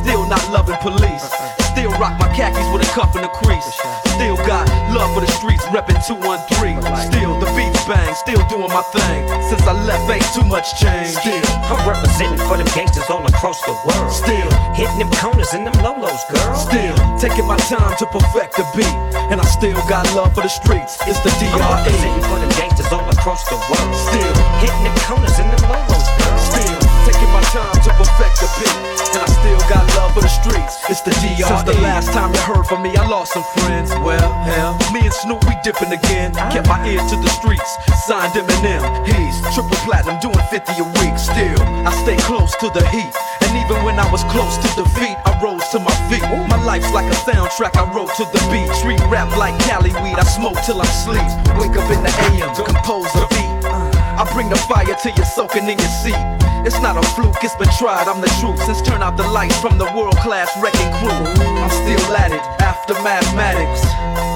Still 0.00 0.24
not 0.26 0.42
loving 0.50 0.80
police. 0.80 1.28
Still 1.72 1.92
rock 2.00 2.18
my 2.18 2.28
khakis 2.34 2.66
with 2.72 2.88
a 2.88 2.90
cuff 2.96 3.14
and 3.16 3.26
a 3.26 3.28
crease. 3.28 3.68
Still 4.16 4.36
got 4.48 4.64
love 4.96 5.12
for 5.14 5.20
the 5.20 5.30
streets, 5.38 5.64
reppin' 5.66 6.00
213. 6.08 6.80
Still 7.12 7.38
the 7.38 7.46
beats 7.52 7.69
bang, 7.90 8.14
still 8.14 8.38
doing 8.46 8.70
my 8.70 8.82
thing. 8.94 9.26
Since 9.50 9.66
I 9.66 9.74
left, 9.82 10.06
ain't 10.06 10.22
too 10.30 10.46
much 10.46 10.78
change. 10.78 11.18
Still, 11.18 11.42
I'm 11.66 11.82
representing 11.82 12.38
for 12.46 12.56
them 12.56 12.70
gangsters 12.70 13.10
all 13.10 13.26
across 13.26 13.58
the 13.66 13.74
world. 13.82 14.12
Still 14.14 14.50
hitting 14.78 15.02
them 15.02 15.10
corners 15.18 15.52
and 15.52 15.66
them 15.66 15.74
lolos, 15.82 16.22
girl. 16.30 16.54
Still 16.54 16.94
taking 17.18 17.46
my 17.50 17.58
time 17.66 17.96
to 17.98 18.06
perfect 18.06 18.54
the 18.54 18.64
beat, 18.78 18.96
and 19.30 19.40
I 19.42 19.46
still 19.58 19.80
got 19.90 20.06
love 20.14 20.34
for 20.34 20.42
the 20.42 20.52
streets. 20.62 21.02
It's 21.10 21.18
the 21.26 21.30
I'm 21.50 21.58
representing 21.58 22.22
for 22.30 22.38
them 22.38 22.52
gangsters 22.54 22.92
all 22.92 23.08
across 23.10 23.42
the 23.50 23.58
world. 23.58 23.94
Still 24.08 24.34
hitting 24.62 24.84
them 24.86 24.96
corners 25.10 25.36
and 25.42 25.50
them 25.50 25.64
lolos, 25.66 26.06
girl. 26.18 26.29
My 27.30 27.42
time 27.54 27.78
to 27.86 27.90
perfect 27.94 28.42
the 28.42 28.48
beat, 28.58 28.74
and 29.14 29.22
I 29.22 29.28
still 29.30 29.62
got 29.70 29.86
love 29.94 30.14
for 30.14 30.22
the 30.22 30.32
streets. 30.42 30.82
It's 30.90 31.00
the 31.06 31.14
DRE. 31.22 31.46
Since 31.46 31.62
the 31.62 31.78
last 31.78 32.10
time 32.10 32.34
you 32.34 32.42
heard 32.42 32.66
from 32.66 32.82
me, 32.82 32.90
I 32.96 33.06
lost 33.06 33.32
some 33.32 33.46
friends. 33.54 33.90
Well, 34.02 34.30
hell, 34.50 34.74
me 34.90 35.06
and 35.06 35.14
Snoop 35.14 35.38
we 35.46 35.54
dipping 35.62 35.94
again. 35.94 36.34
Kept 36.50 36.66
my 36.66 36.82
ear 36.90 36.98
to 36.98 37.16
the 37.22 37.30
streets, 37.38 37.70
signed 38.02 38.34
Eminem. 38.34 38.82
He's 39.06 39.36
triple 39.54 39.78
platinum, 39.86 40.18
doing 40.18 40.42
50 40.50 40.82
a 40.82 40.86
week. 40.98 41.14
Still, 41.14 41.58
I 41.86 41.94
stay 42.02 42.18
close 42.26 42.50
to 42.58 42.66
the 42.74 42.82
heat. 42.90 43.14
And 43.46 43.54
even 43.62 43.78
when 43.86 43.98
I 43.98 44.10
was 44.10 44.26
close 44.34 44.58
to 44.66 44.68
defeat, 44.74 45.14
I 45.22 45.30
rose 45.38 45.62
to 45.70 45.78
my 45.78 45.94
feet. 46.10 46.26
My 46.50 46.58
life's 46.66 46.90
like 46.90 47.06
a 47.06 47.18
soundtrack, 47.22 47.78
I 47.78 47.86
wrote 47.94 48.10
to 48.18 48.26
the 48.34 48.42
beat. 48.50 48.66
Street 48.74 49.00
rap 49.06 49.30
like 49.38 49.54
Cali 49.70 49.94
weed, 50.02 50.18
I 50.18 50.26
smoke 50.26 50.58
till 50.66 50.82
I 50.82 50.86
sleep. 51.06 51.30
Wake 51.62 51.78
up 51.78 51.86
in 51.94 52.02
the 52.02 52.12
AM, 52.26 52.50
compose 52.58 53.10
a 53.14 53.22
beat. 53.30 53.50
I 54.18 54.26
bring 54.34 54.50
the 54.50 54.58
fire 54.66 54.98
till 54.98 55.14
you're 55.14 55.24
soaking 55.24 55.70
in 55.70 55.78
your 55.78 55.94
seat. 56.02 56.49
It's 56.66 56.80
not 56.80 56.96
a 56.96 57.02
fluke, 57.16 57.42
it's 57.42 57.56
been 57.56 57.72
tried, 57.78 58.06
I'm 58.06 58.20
the 58.20 58.28
truth. 58.36 58.60
Since 58.64 58.82
turn 58.82 59.02
out 59.02 59.16
the 59.16 59.26
lights 59.28 59.58
from 59.60 59.78
the 59.78 59.88
world 59.96 60.16
class 60.20 60.52
wrecking 60.60 60.92
crew. 61.00 61.24
I'm 61.56 61.72
still 61.72 62.16
at 62.16 62.32
it, 62.32 62.44
after 62.60 62.94
mathematics. 63.00 63.80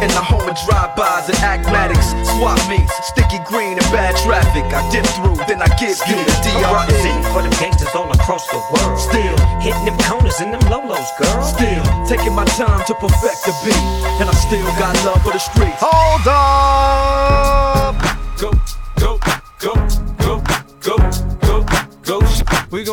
In 0.01 0.09
the 0.09 0.25
home 0.25 0.49
of 0.49 0.57
drive-bys 0.65 1.29
and 1.29 1.39
acmatics. 1.45 2.17
Swap 2.37 2.57
meets, 2.69 2.93
sticky 3.13 3.45
green 3.45 3.77
and 3.77 3.89
bad 3.93 4.17
traffic. 4.25 4.65
I 4.73 4.81
dip 4.89 5.05
through, 5.21 5.37
then 5.45 5.61
I 5.61 5.69
give 5.77 6.01
you 6.09 6.17
the 6.17 6.35
I'm 6.49 6.65
DRE. 6.65 6.73
representing 6.73 7.29
for 7.33 7.43
them 7.45 7.53
gangsters 7.61 7.95
all 7.95 8.11
across 8.11 8.49
the 8.49 8.61
world. 8.73 8.99
Still 8.99 9.37
hitting 9.61 9.85
them 9.85 9.99
corners 10.09 10.41
and 10.41 10.53
them 10.53 10.65
lolos, 10.73 11.09
girl. 11.21 11.43
Still 11.45 11.85
taking 12.09 12.33
my 12.33 12.45
time 12.57 12.85
to 12.89 12.95
perfect 12.97 13.45
the 13.45 13.53
beat. 13.65 13.85
And 14.21 14.29
I 14.29 14.35
still 14.35 14.65
got 14.81 14.97
love 15.05 15.23
for 15.23 15.33
the 15.33 15.39
streets. 15.39 15.77
Hold 15.81 16.25
up. 16.29 17.95
Go, 18.41 18.51
go, 18.99 19.21
go, 19.61 20.04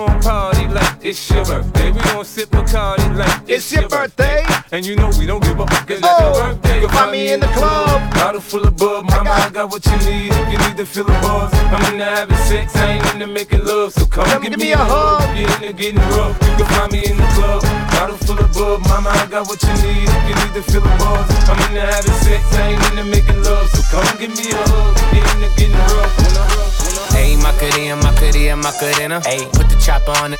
gon' 0.07 0.21
party 0.21 0.67
like 0.67 0.97
it's 1.01 1.29
your 1.29 1.45
birthday. 1.45 1.91
We 1.91 1.99
gon' 1.99 2.25
sip 2.25 2.49
Bacardi 2.49 3.05
like 3.17 3.41
it's, 3.47 3.71
your 3.71 3.87
birthday. 3.87 4.43
And 4.71 4.85
you 4.85 4.95
know 4.95 5.09
we 5.19 5.25
don't 5.25 5.43
give 5.43 5.59
up 5.59 5.69
cause 5.69 5.99
it's 5.99 6.01
Oh, 6.03 6.17
your 6.21 6.53
birthday. 6.53 6.79
you'll 6.81 6.89
find 6.89 7.11
me 7.11 7.31
in 7.33 7.39
the 7.39 7.47
club. 7.47 8.13
Bottle 8.13 8.41
full 8.41 8.65
of 8.65 8.75
bub, 8.77 9.05
mama, 9.05 9.29
I 9.29 9.49
got 9.49 9.69
what 9.69 9.85
you 9.85 9.97
need. 10.09 10.31
If 10.31 10.51
you 10.53 10.57
need 10.65 10.77
to 10.77 10.85
feel 10.85 11.03
the 11.03 11.13
buzz, 11.21 11.53
I'm 11.53 11.93
into 11.93 12.05
having 12.05 12.37
sex, 12.49 12.75
I 12.75 12.93
ain't 12.93 13.05
into 13.13 13.27
making 13.27 13.65
love. 13.65 13.93
So 13.93 14.05
come, 14.05 14.41
give, 14.41 14.57
me 14.57 14.71
a 14.71 14.77
hug. 14.77 15.37
You're 15.37 15.49
into 15.61 15.73
getting 15.73 16.01
rough, 16.17 16.37
you 16.41 16.53
can 16.57 16.67
find 16.73 16.91
me 16.91 17.01
in 17.05 17.17
the 17.17 17.29
club. 17.37 17.61
Bottle 17.93 18.17
full 18.17 18.39
of 18.39 18.53
bub, 18.53 18.81
mama, 18.87 19.09
I 19.09 19.25
got 19.27 19.47
what 19.47 19.61
you 19.61 19.73
need. 19.85 20.07
If 20.09 20.23
you 20.29 20.35
need 20.41 20.53
to 20.57 20.63
feel 20.63 20.81
the 20.81 20.93
buzz, 20.97 21.29
I'm 21.49 21.59
into 21.69 21.81
having 21.81 22.17
sex, 22.25 22.41
I 22.57 22.73
ain't 22.73 22.83
into 22.89 23.05
making 23.05 23.43
love. 23.43 23.69
So 23.69 23.81
come 23.91 24.07
give 24.17 24.33
me 24.33 24.49
a 24.49 24.57
hug. 24.57 24.97
You're 25.13 25.27
into 25.35 25.49
getting 25.57 25.77
rough, 25.93 26.13
when 26.17 26.33
I 26.37 26.45
rough, 26.57 26.90
when 27.11 27.17
I 27.17 27.31
Hey, 27.31 27.35
Macarena, 27.35 27.95
Macarena, 27.95 28.55
Macarena. 28.55 29.21
Hey, 29.25 29.47
put 29.53 29.69
the 29.69 29.75
chopper 29.83 30.11
on 30.23 30.33
it 30.33 30.39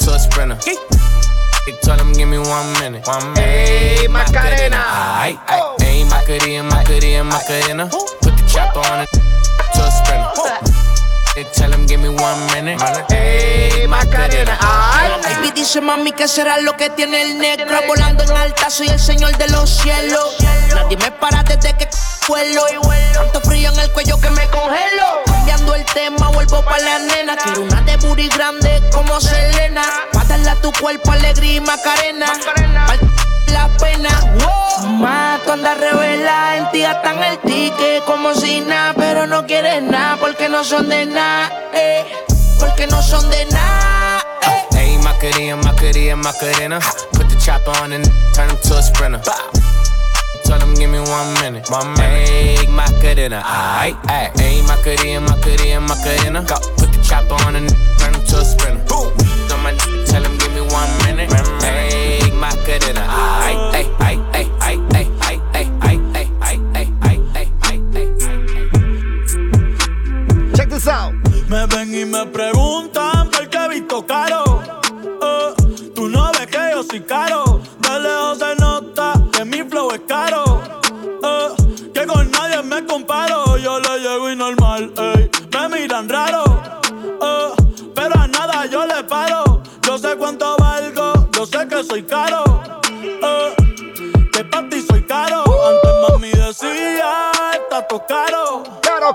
to 0.00 0.12
a 0.12 0.18
sprinter. 0.18 0.58
They 1.66 1.72
told 1.82 2.00
him, 2.00 2.12
give 2.12 2.28
me 2.28 2.38
one 2.38 2.72
minute. 2.78 3.06
One 3.06 3.32
minute. 3.34 3.38
Hey, 3.38 4.06
Macarena. 4.08 4.76
Aight, 4.76 5.38
aight. 5.46 5.80
Hey, 5.80 6.04
Macarena, 6.04 6.62
Macarena, 6.62 7.24
Macarena. 7.24 7.88
Put 8.22 8.36
the 8.36 8.44
chopper 8.48 8.80
on 8.80 9.00
it 9.02 9.10
to 9.10 9.82
a 9.82 9.90
sprinter. 9.90 10.72
They 11.34 11.44
tell 11.52 11.72
him, 11.72 11.86
give 11.86 12.00
me 12.00 12.08
one 12.08 12.40
minute. 12.52 12.80
Hey, 13.10 13.86
Macarena. 13.88 14.56
Aight. 14.60 15.06
Baby 15.22 15.50
dice 15.50 15.80
mami 15.80 16.12
que 16.12 16.28
será 16.28 16.58
lo 16.60 16.76
que 16.76 16.90
tiene 16.90 17.22
el 17.22 17.38
negro 17.38 17.78
Volando 17.86 18.22
en 18.24 18.30
alta 18.30 18.70
soy 18.70 18.88
el 18.88 18.98
señor 18.98 19.36
de 19.36 19.48
los 19.48 19.68
cielos 19.68 20.36
Nadie 20.74 20.96
me 20.96 21.10
para 21.10 21.42
desde 21.42 21.76
que 21.76 21.88
vuelo 22.28 22.62
Tanto 23.12 23.40
frío 23.40 23.70
en 23.72 23.78
el 23.80 23.90
cuello 23.90 24.20
que 24.20 24.30
me 24.30 24.46
congelo 24.48 25.05
nena 27.26 27.36
Quiero 27.42 27.62
una 27.62 27.80
de 27.82 27.96
booty 27.96 28.28
grande 28.28 28.82
como 28.92 29.20
Selena 29.20 29.82
darle 30.28 30.50
a 30.50 30.54
tu 30.56 30.72
cuerpo 30.72 31.12
alegría 31.12 31.54
y 31.54 31.60
macarena 31.60 32.26
la 33.48 33.68
pena 33.78 34.10
Más 34.98 35.42
tú 35.44 35.52
andas 35.52 35.78
revela 35.78 36.56
En 36.56 36.70
ti 36.70 36.80
gastan 36.80 37.22
el 37.22 37.38
ticket 37.38 38.04
como 38.04 38.34
si 38.34 38.60
nada 38.60 38.94
Pero 38.96 39.26
no 39.26 39.46
quieres 39.46 39.82
nada 39.82 40.16
porque 40.16 40.48
no 40.48 40.64
son 40.64 40.88
de 40.88 41.06
nada 41.06 41.50
eh, 41.72 42.04
Porque 42.58 42.86
no 42.86 43.02
son 43.02 43.28
de 43.30 43.44
nada 43.46 44.24
eh. 44.42 44.66
Hey, 44.72 44.98
Macarena, 45.02 45.56
Macarena, 45.56 46.16
Macarena. 46.16 46.80
Put 47.12 47.28
the 47.28 47.36
chopper 47.36 47.70
on 47.82 47.92
and 47.92 48.04
turn 48.34 48.50
him 48.50 48.56
to 48.62 48.78
a 48.78 48.82
sprinter. 48.82 49.20
Tell 50.44 50.58
them 50.58 50.74
give 50.74 50.90
me 50.90 51.00
one 51.00 51.34
minute. 51.40 51.68
One 51.70 51.92
minute. 51.94 52.28
Egg 52.60 52.68
Macarena. 52.68 53.42
Aight, 53.42 53.96
ayy. 54.06 54.30
Egg 54.38 54.64
Macarena, 54.68 55.20
Macarena, 55.20 55.80
Macarena. 55.80 56.42
Go. 56.42 56.85
Chopper 57.08 57.38
on 57.46 57.56
and 57.56 57.68
turn 57.98 58.14
him 58.14 58.24
to 58.24 58.36
a 58.38 58.44
sprinter. 58.44 58.84
Boom. 58.88 59.12
On 59.52 59.62
my 59.62 59.72
tell 60.06 60.24
him 60.24 60.36
give 60.38 60.52
me 60.52 60.60
one 60.60 60.90
minute. 61.04 61.30
Ayy, 61.30 62.30
ayy, 63.72 64.18
ayy, 64.32 64.48
ayy, 64.62 64.78
ayy, 64.90 65.08
ayy, 65.52 65.68
ayy, 65.82 65.98
ayy, 66.42 67.48
ayy. 67.72 67.86
Check 70.56 70.68
this 70.68 70.88
out. 70.88 71.12
Me 71.48 71.66
ven 71.66 71.94
y 71.94 72.04
me 72.04 72.26
preguntan 72.26 73.30
por 73.30 73.48
qué 73.48 73.58
he 73.58 73.68
visto 73.68 74.04
caro. 74.04 74.62
Eh, 75.22 75.54
tú 75.94 76.08
no 76.08 76.32
ves 76.32 76.46
que 76.48 76.58
yo 76.72 76.82
soy 76.82 77.00
caro. 77.00 77.45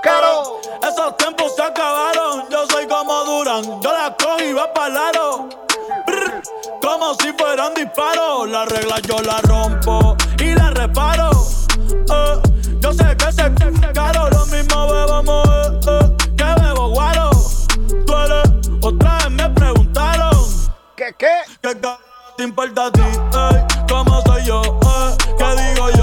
Caro. 0.02 0.60
Esos 0.82 1.16
tiempos 1.16 1.54
se 1.54 1.62
acabaron. 1.62 2.48
Yo 2.50 2.66
soy 2.66 2.86
como 2.86 3.24
Duran. 3.24 3.80
Yo 3.80 3.92
la 3.92 4.14
cojo 4.16 4.40
y 4.40 4.52
va 4.52 4.72
para 4.72 4.88
lado. 4.88 5.48
Brr, 6.06 6.42
Como 6.80 7.14
si 7.14 7.32
fueran 7.32 7.72
disparos. 7.74 8.48
La 8.48 8.64
regla 8.64 8.98
yo 9.00 9.18
la 9.20 9.40
rompo 9.42 10.16
y 10.38 10.54
la 10.54 10.70
reparo. 10.70 11.30
Eh, 11.88 12.42
yo 12.80 12.92
sé 12.92 13.16
que 13.16 13.32
se 13.32 13.92
caro. 13.92 14.28
Lo 14.30 14.46
mismo 14.46 14.88
bebamos 14.92 15.48
eh, 15.48 15.80
eh, 15.88 16.16
que 16.36 16.62
bebo 16.62 16.88
guaro. 16.88 17.30
Tú 18.04 18.16
eres, 18.16 18.50
otra 18.82 19.18
vez 19.18 19.30
me 19.30 19.50
preguntaron. 19.50 20.36
¿Qué, 20.96 21.14
qué? 21.16 21.32
¿Qué 21.60 21.76
te 22.36 22.42
importa 22.42 22.86
a 22.86 22.92
ti? 22.92 23.02
¿Cómo 23.88 24.20
soy 24.22 24.44
yo? 24.46 24.62
Eh, 24.62 25.16
¿Qué 25.38 25.62
digo 25.62 25.90
yo? 25.90 26.01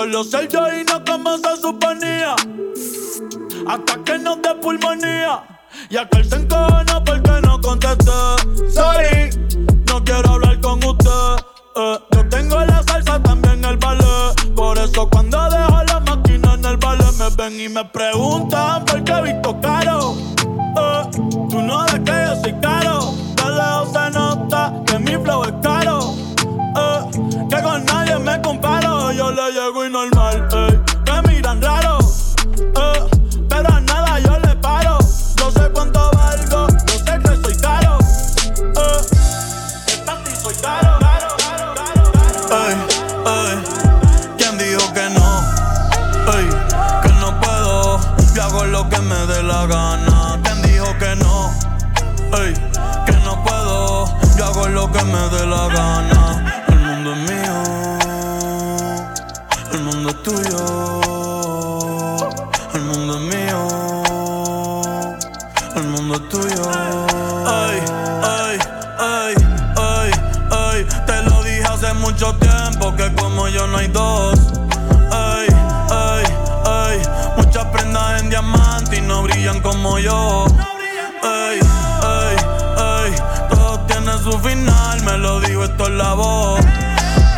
Solo 0.00 0.24
ser 0.24 0.48
yo 0.48 0.60
y 0.72 0.82
no 0.84 1.04
como 1.04 1.36
se 1.36 1.56
suponía. 1.60 2.34
Hasta 3.66 4.02
que 4.02 4.18
nos 4.18 4.40
dé 4.40 4.54
pulmonía. 4.54 5.42
Y 5.90 5.98
aquel 5.98 6.24
se 6.24 6.36
encojona 6.36 7.04
porque 7.04 7.32
no 7.42 7.60
contesté. 7.60 8.10
Sorry, 8.72 9.28
no 9.86 10.02
quiero 10.02 10.30
hablar 10.30 10.58
con 10.60 10.82
usted. 10.82 11.44
Eh, 11.76 11.98
yo 12.12 12.28
tengo 12.30 12.64
la 12.64 12.82
salsa, 12.82 13.22
también 13.22 13.62
el 13.62 13.76
ballet. 13.76 14.54
Por 14.56 14.78
eso 14.78 15.06
cuando 15.10 15.38
dejo 15.50 15.84
la 15.84 16.00
máquina 16.00 16.54
en 16.54 16.64
el 16.64 16.76
ballet 16.78 17.12
me 17.18 17.28
ven 17.36 17.60
y 17.60 17.68
me 17.68 17.84
preguntan 17.84 18.84
por 18.86 19.04
qué 19.04 19.12
he 19.12 19.22
visto 19.34 19.60
caro. 19.60 20.14
Eh, 20.80 21.10
tú 21.50 21.60
no 21.60 21.84
ves 21.84 22.00
que 22.06 22.12
yo 22.26 22.40
soy 22.42 22.54
caro. 22.62 23.12
De 23.36 23.50
lejos 23.50 23.92
se 23.92 24.10
nota 24.18 24.82
que 24.86 24.98
mi 24.98 25.12
flow 25.22 25.44
es 25.44 25.52
caro. 25.62 25.69
Como 79.62 79.98
yo. 79.98 80.44
Ay, 81.22 81.60
ay, 82.02 82.36
ay. 82.76 83.14
Todo 83.50 83.80
tiene 83.80 84.12
su 84.18 84.38
final, 84.38 85.02
me 85.02 85.18
lo 85.18 85.40
digo, 85.40 85.64
esto 85.64 85.84
es 85.84 85.90
la 85.90 86.14
voz. 86.14 86.60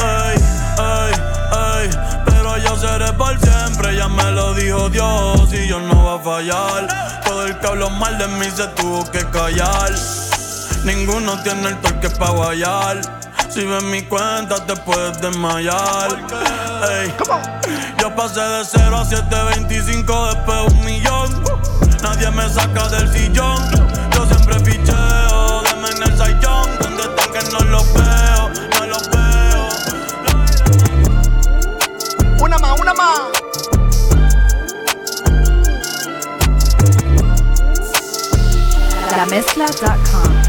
Ay, 0.01 0.37
ay, 0.79 1.13
ay. 1.53 1.91
Pero 2.27 2.57
yo 2.59 2.77
seré 2.77 3.13
por 3.13 3.39
siempre, 3.39 3.97
ya 3.97 4.09
me 4.09 4.31
lo 4.33 4.55
dijo 4.55 4.89
Dios. 4.89 5.53
Y 5.53 5.69
yo 5.69 5.81
no 5.81 6.05
va 6.05 6.15
a 6.15 6.19
fallar. 6.19 7.23
Todo 7.25 7.47
el 7.47 7.59
que 7.59 7.67
habló 7.67 7.91
mal 7.91 8.19
de 8.19 8.29
mí 8.29 8.47
se 8.55 8.67
tuvo 8.69 9.11
que 9.11 9.25
callar. 9.31 9.93
Ninguno 10.85 11.41
tiene 11.43 11.69
el 11.69 11.81
torque 11.81 12.11
pa' 12.11 12.31
guayar. 12.31 13.01
Si 13.49 13.65
ves 13.65 13.85
mi 13.85 14.03
cuenta 14.03 14.65
te 14.67 14.75
puedes 14.77 15.21
desmayar. 15.21 16.09
Ey, 16.91 17.13
yo 18.01 18.15
pasé 18.17 18.41
de 18.41 18.65
0 18.65 18.97
a 18.97 19.05
725, 19.05 20.27
después 20.27 20.73
un 20.73 20.85
millón. 20.85 21.52
Nadie 22.03 22.31
me 22.33 22.49
saca 22.49 22.89
del 22.89 23.09
sillón. 23.13 23.63
Yo 24.15 24.27
siempre 24.27 24.59
picheo, 24.61 25.63
deme 25.63 25.89
en 25.97 26.03
el 26.03 26.19
sayón. 26.19 26.69
Donde 26.81 27.03
están 27.05 27.33
que 27.33 27.51
no 27.53 27.61
los 27.71 27.95
veo, 27.95 28.51
no 28.79 28.87
los 28.87 29.09
veo. 29.11 29.69
Una 32.41 32.59
más, 32.59 32.81
una 32.81 32.95
más. 32.95 33.21
Lamezcla.com. 39.17 40.33
Yo 40.33 40.42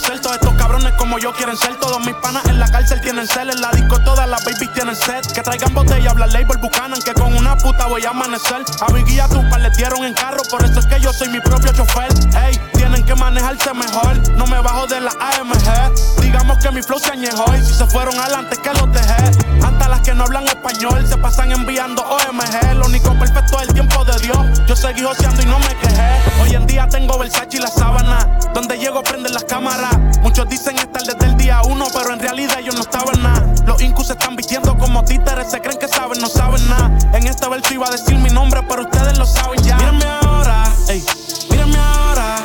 todos 0.00 0.36
estos 0.36 0.54
cabrones 0.54 0.92
como 0.92 1.18
yo 1.18 1.32
quieren 1.32 1.56
ser. 1.56 1.76
Todos 1.76 1.98
mis 2.06 2.14
panas 2.16 2.44
en 2.46 2.58
la 2.58 2.68
cárcel 2.68 3.00
tienen 3.00 3.26
cel, 3.26 3.50
en 3.50 3.60
la 3.60 3.70
disco 3.70 3.98
todas 4.00 4.28
las 4.28 4.44
babies 4.44 4.72
tienen 4.72 4.94
set. 4.94 5.26
Que 5.32 5.42
traigan 5.42 5.74
botella, 5.74 6.10
habla 6.10 6.26
label 6.26 6.56
Buchanan, 6.58 7.00
que 7.02 7.12
con 7.14 7.34
una 7.34 7.56
puta 7.56 7.86
voy 7.86 8.04
a 8.04 8.10
amanecer. 8.10 8.62
A 8.80 8.92
Biggie 8.92 9.16
y 9.16 9.20
a 9.20 9.28
Tupac 9.28 9.58
les 9.58 9.76
dieron 9.76 10.04
en 10.04 10.14
carro, 10.14 10.42
por 10.50 10.64
eso 10.64 10.78
es 10.78 10.86
que 10.86 11.00
yo 11.00 11.12
soy 11.12 11.28
mi 11.28 11.40
propio 11.40 11.72
chofer. 11.72 12.12
Ey, 12.44 12.60
tienen 12.74 13.04
que 13.04 13.14
manejarse 13.14 13.72
mejor, 13.74 14.16
no 14.36 14.46
me 14.46 14.60
bajo 14.60 14.86
de 14.86 15.00
la 15.00 15.10
AMG. 15.10 16.20
Digamos 16.20 16.58
que 16.58 16.70
mi 16.70 16.82
flow 16.82 16.98
se 16.98 17.12
añejó 17.12 17.44
y 17.56 17.64
si 17.64 17.74
se 17.74 17.86
fueron 17.86 18.18
adelante 18.18 18.56
que 18.56 18.72
los 18.74 18.92
dejé. 18.92 19.64
Hasta 19.64 19.88
las 19.88 20.00
que 20.02 20.14
no 20.14 20.24
hablan 20.24 20.46
español 20.46 21.06
se 21.06 21.16
pasan 21.16 21.50
enviando 21.52 22.02
OMG. 22.02 22.74
Lo 22.74 22.86
único 22.86 23.18
perfecto 23.18 23.60
es 23.60 23.68
el 23.68 23.74
tiempo 23.74 24.04
de 24.04 24.18
Dios. 24.20 24.62
Yo 24.66 24.76
seguí 24.76 25.02
joseando 25.02 25.42
y 25.42 25.46
no 25.46 25.58
me 25.58 25.74
quejé. 25.76 26.42
Hoy 26.42 26.54
en 26.54 26.66
día 26.66 26.88
tengo 26.88 27.18
Versace 27.18 27.56
y 27.56 27.58
la 27.58 27.68
sábana. 27.68 28.38
Donde 28.54 28.78
llego 28.78 29.02
prenden 29.02 29.32
las 29.32 29.44
cámaras. 29.44 29.87
Muchos 30.22 30.48
dicen 30.48 30.76
estar 30.78 31.02
desde 31.02 31.24
el 31.26 31.36
día 31.36 31.62
uno, 31.62 31.86
pero 31.92 32.12
en 32.12 32.20
realidad 32.20 32.58
ellos 32.58 32.74
no 32.74 32.82
estaban 32.82 33.22
nada. 33.22 33.46
Los 33.66 33.80
incus 33.82 34.08
se 34.08 34.12
están 34.14 34.36
vistiendo 34.36 34.76
como 34.76 35.04
títeres, 35.04 35.50
se 35.50 35.60
creen 35.60 35.78
que 35.78 35.88
saben, 35.88 36.20
no 36.20 36.28
saben 36.28 36.68
nada. 36.68 36.90
En 37.12 37.26
este 37.26 37.48
verso 37.48 37.74
iba 37.74 37.86
a 37.86 37.90
decir 37.90 38.16
mi 38.16 38.30
nombre, 38.30 38.62
pero 38.68 38.82
ustedes 38.82 39.18
lo 39.18 39.26
saben 39.26 39.62
ya. 39.62 39.76
Mírenme 39.76 40.04
ahora, 40.22 40.64
ey, 40.88 41.04
mírenme 41.50 41.78
ahora. 41.78 42.36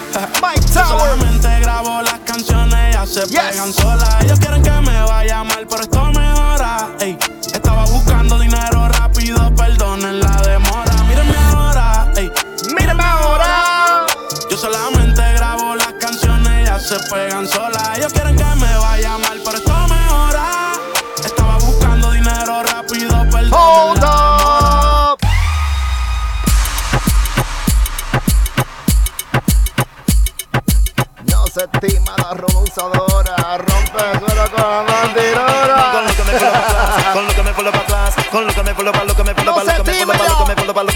Yo 0.74 0.86
solamente 0.86 1.60
grabo 1.60 2.02
las 2.02 2.20
canciones, 2.26 2.94
ya 2.94 3.06
se 3.06 3.28
pegan 3.28 3.74
solas. 3.74 4.23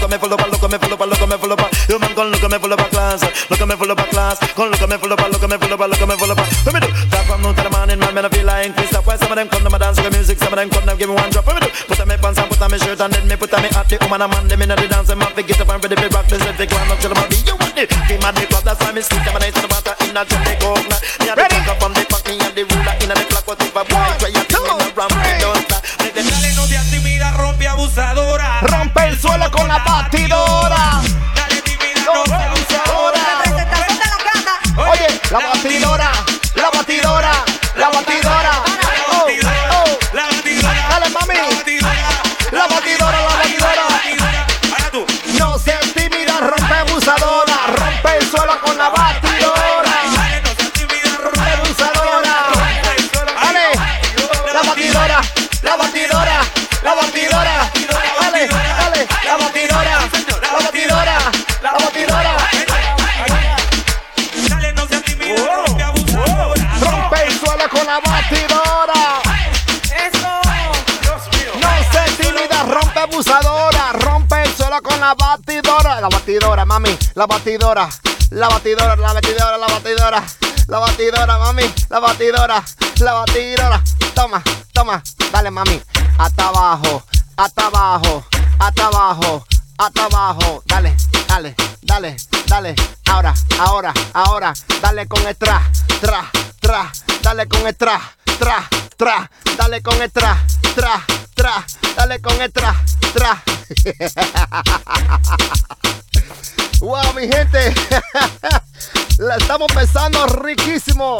Me 0.08 0.16
full 0.18 0.32
of 0.32 0.40
a, 0.40 0.46
look 0.48 0.62
at 0.62 0.70
me 0.70 0.78
full 0.78 0.92
of 0.92 1.00
a, 1.00 1.06
look 1.06 1.20
at 1.20 1.28
me 1.28 1.36
full 1.36 1.52
of 1.52 1.60
a, 1.60 1.66
look 1.68 1.92
at 1.92 1.92
me 1.92 1.92
full 1.92 1.92
of 1.92 1.92
a. 1.92 1.92
You 1.92 1.98
man, 1.98 2.14
come 2.14 2.28
look 2.32 2.44
at 2.44 2.50
me 2.50 2.58
full 2.58 2.72
of 2.72 2.80
a 2.80 2.86
class. 2.88 3.20
Look 3.50 3.60
at 3.60 3.68
me 3.68 3.76
full 3.76 3.90
of 3.90 3.98
a 3.98 4.04
class. 4.08 4.36
Look 4.40 4.82
at 4.82 4.88
me 4.88 4.96
full 4.96 5.12
of 5.12 5.20
a, 5.20 5.26
look 5.28 5.42
at 5.42 5.50
me 5.50 5.56
full 5.58 5.72
of 5.72 5.80
a, 5.80 5.86
look 5.88 6.00
at 6.00 6.08
me 6.08 6.16
full 6.16 6.32
of 6.32 6.38
a. 6.38 6.44
Let 6.64 6.72
me 6.72 6.80
do. 6.80 6.88
That 7.12 7.22
from 7.28 7.42
noon 7.42 7.54
to 7.54 7.62
the 7.62 7.70
morning, 7.70 7.98
man, 7.98 8.14
man, 8.14 8.24
I 8.24 8.28
feel 8.28 8.46
like 8.46 8.74
Chris. 8.74 8.92
Why 9.04 9.16
some 9.16 9.32
of 9.32 9.36
them 9.36 9.48
come 9.48 9.62
to 9.64 9.70
my 9.70 9.78
dance 9.78 10.00
with 10.00 10.12
music, 10.12 10.38
some 10.38 10.52
of 10.52 10.58
them 10.58 10.68
come 10.70 10.86
to 10.88 10.96
give 10.96 11.08
me 11.08 11.14
one 11.14 11.30
drop. 11.30 11.46
Let 11.46 11.60
me 11.60 11.60
do. 11.66 11.70
Put 11.88 12.00
on 12.00 12.08
me 12.08 12.16
pants 12.16 12.38
and 12.38 12.48
put 12.48 12.62
on 12.62 12.70
me 12.70 12.78
shirt 12.78 13.00
and 13.00 13.12
then 13.12 13.28
me 13.28 13.36
put 13.36 13.52
on 13.52 13.62
me 13.62 13.68
hat. 13.68 13.88
The 13.88 13.96
woman 14.00 14.22
and 14.22 14.32
man, 14.32 14.48
them 14.48 14.60
the 14.64 14.86
dance, 14.88 15.10
up 15.10 15.20
and 15.20 15.80
ready 15.84 15.96
to 15.96 16.08
rock. 16.08 16.26
Up. 16.28 17.28
You 17.44 17.56
want 17.56 17.78
it? 17.78 17.88
Came 18.08 18.24
at 18.24 18.34
the 18.34 18.46
club, 18.48 18.64
that's 18.64 18.80
why 18.80 18.92
me 18.92 19.00
sleep. 19.02 19.26
I'm 19.28 19.36
nice 19.38 19.54
to 19.54 19.60
the 19.60 19.68
water. 19.68 20.98
Me 21.20 21.28
and 21.28 21.36
the 21.36 21.44
fuck 21.48 21.68
up 21.68 21.82
on 21.84 21.92
the 21.92 22.02
back, 22.08 22.24
me 22.26 22.34
and 22.40 22.54
the 22.56 22.62
ruler 22.64 22.94
in 23.04 23.08
the 23.12 23.24
clock. 23.28 23.46
What 23.46 23.60
if 23.60 23.76
a 23.76 23.82
boy 23.84 24.08
try 24.18 24.32
to 24.32 24.42
tell 24.48 24.64
me 24.64 24.88
me 24.88 25.32
don't 25.40 25.62
stop. 25.68 25.82
Dale, 25.98 26.54
no 26.56 26.66
te 26.66 26.74
intimidas, 26.74 27.36
rompe 27.36 27.68
abusadora. 27.68 28.60
Rompe 28.62 29.06
el 29.06 29.18
suelo 29.18 29.50
con 29.50 29.68
la 29.68 29.84
La 77.18 77.26
batidora. 77.26 77.88
La 78.30 78.46
batidora, 78.48 78.94
la 78.94 79.12
batidora, 79.12 79.58
la 79.58 79.66
batidora. 79.66 80.24
La 80.68 80.78
batidora, 80.78 81.38
mami. 81.38 81.64
La 81.88 81.98
batidora. 81.98 82.64
La 83.00 83.12
batidora. 83.12 83.82
Toma, 84.14 84.40
toma. 84.72 85.02
Dale, 85.32 85.50
mami. 85.50 85.82
Hasta 86.16 86.46
abajo. 86.46 87.02
Hasta 87.36 87.66
abajo. 87.66 88.24
Hasta 88.60 88.86
abajo. 88.86 89.44
Hasta 89.78 90.04
abajo. 90.04 90.62
Dale, 90.66 90.94
dale, 91.26 91.56
dale, 91.82 92.16
dale. 92.46 92.76
Ahora, 93.06 93.34
ahora, 93.58 93.92
ahora. 94.12 94.52
Dale 94.80 95.08
con 95.08 95.26
el 95.26 95.34
tra, 95.34 95.68
tra, 96.00 96.30
tra. 96.60 96.92
Dale 97.20 97.48
con 97.48 97.66
el 97.66 97.74
tra, 97.74 98.00
tra, 98.38 98.68
tra. 98.96 99.28
Dale 99.56 99.82
con 99.82 100.00
el 100.00 100.12
tra, 100.12 100.40
tra, 100.76 101.04
tra. 101.34 101.66
Dale 101.96 102.20
con 102.20 102.40
el 102.40 102.52
tra, 102.52 102.80
tra. 103.12 103.42
wow, 106.80 107.12
mi 107.14 107.28
gente. 107.28 107.74
La 109.18 109.36
estamos 109.36 109.70
pensando 109.72 110.26
riquísimo. 110.26 111.18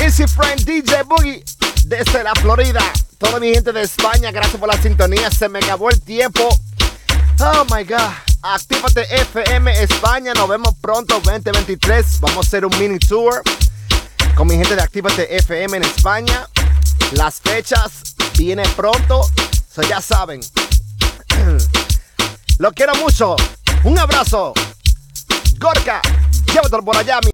Easy 0.00 0.26
Friend 0.26 0.64
DJ 0.64 1.02
Boogie 1.04 1.42
desde 1.84 2.22
la 2.22 2.34
Florida. 2.34 2.82
Toda 3.18 3.40
mi 3.40 3.52
gente 3.52 3.72
de 3.72 3.82
España, 3.82 4.30
gracias 4.30 4.58
por 4.58 4.68
la 4.68 4.80
sintonía. 4.80 5.30
Se 5.30 5.48
me 5.48 5.58
acabó 5.58 5.90
el 5.90 6.00
tiempo. 6.00 6.48
Oh 7.40 7.64
my 7.74 7.84
God. 7.84 8.12
Actívate 8.42 9.02
FM 9.22 9.72
España. 9.82 10.34
Nos 10.34 10.48
vemos 10.48 10.74
pronto, 10.80 11.20
2023. 11.24 12.20
Vamos 12.20 12.36
a 12.36 12.40
hacer 12.46 12.64
un 12.64 12.78
mini 12.78 12.98
tour 12.98 13.42
con 14.36 14.46
mi 14.46 14.56
gente 14.56 14.76
de 14.76 14.82
Actívate 14.82 15.36
FM 15.36 15.78
en 15.78 15.84
España. 15.84 16.46
Las 17.12 17.40
fechas 17.40 18.14
vienen 18.36 18.70
pronto. 18.76 19.22
So 19.74 19.82
ya 19.82 20.00
saben. 20.00 20.40
Lo 22.58 22.72
quiero 22.72 22.94
mucho. 22.96 23.34
Un 23.84 23.98
abrazo. 23.98 24.52
Gorka, 25.58 26.00
llévatelo 26.52 26.84
por 26.84 26.96
allá, 26.96 27.20
mi. 27.20 27.26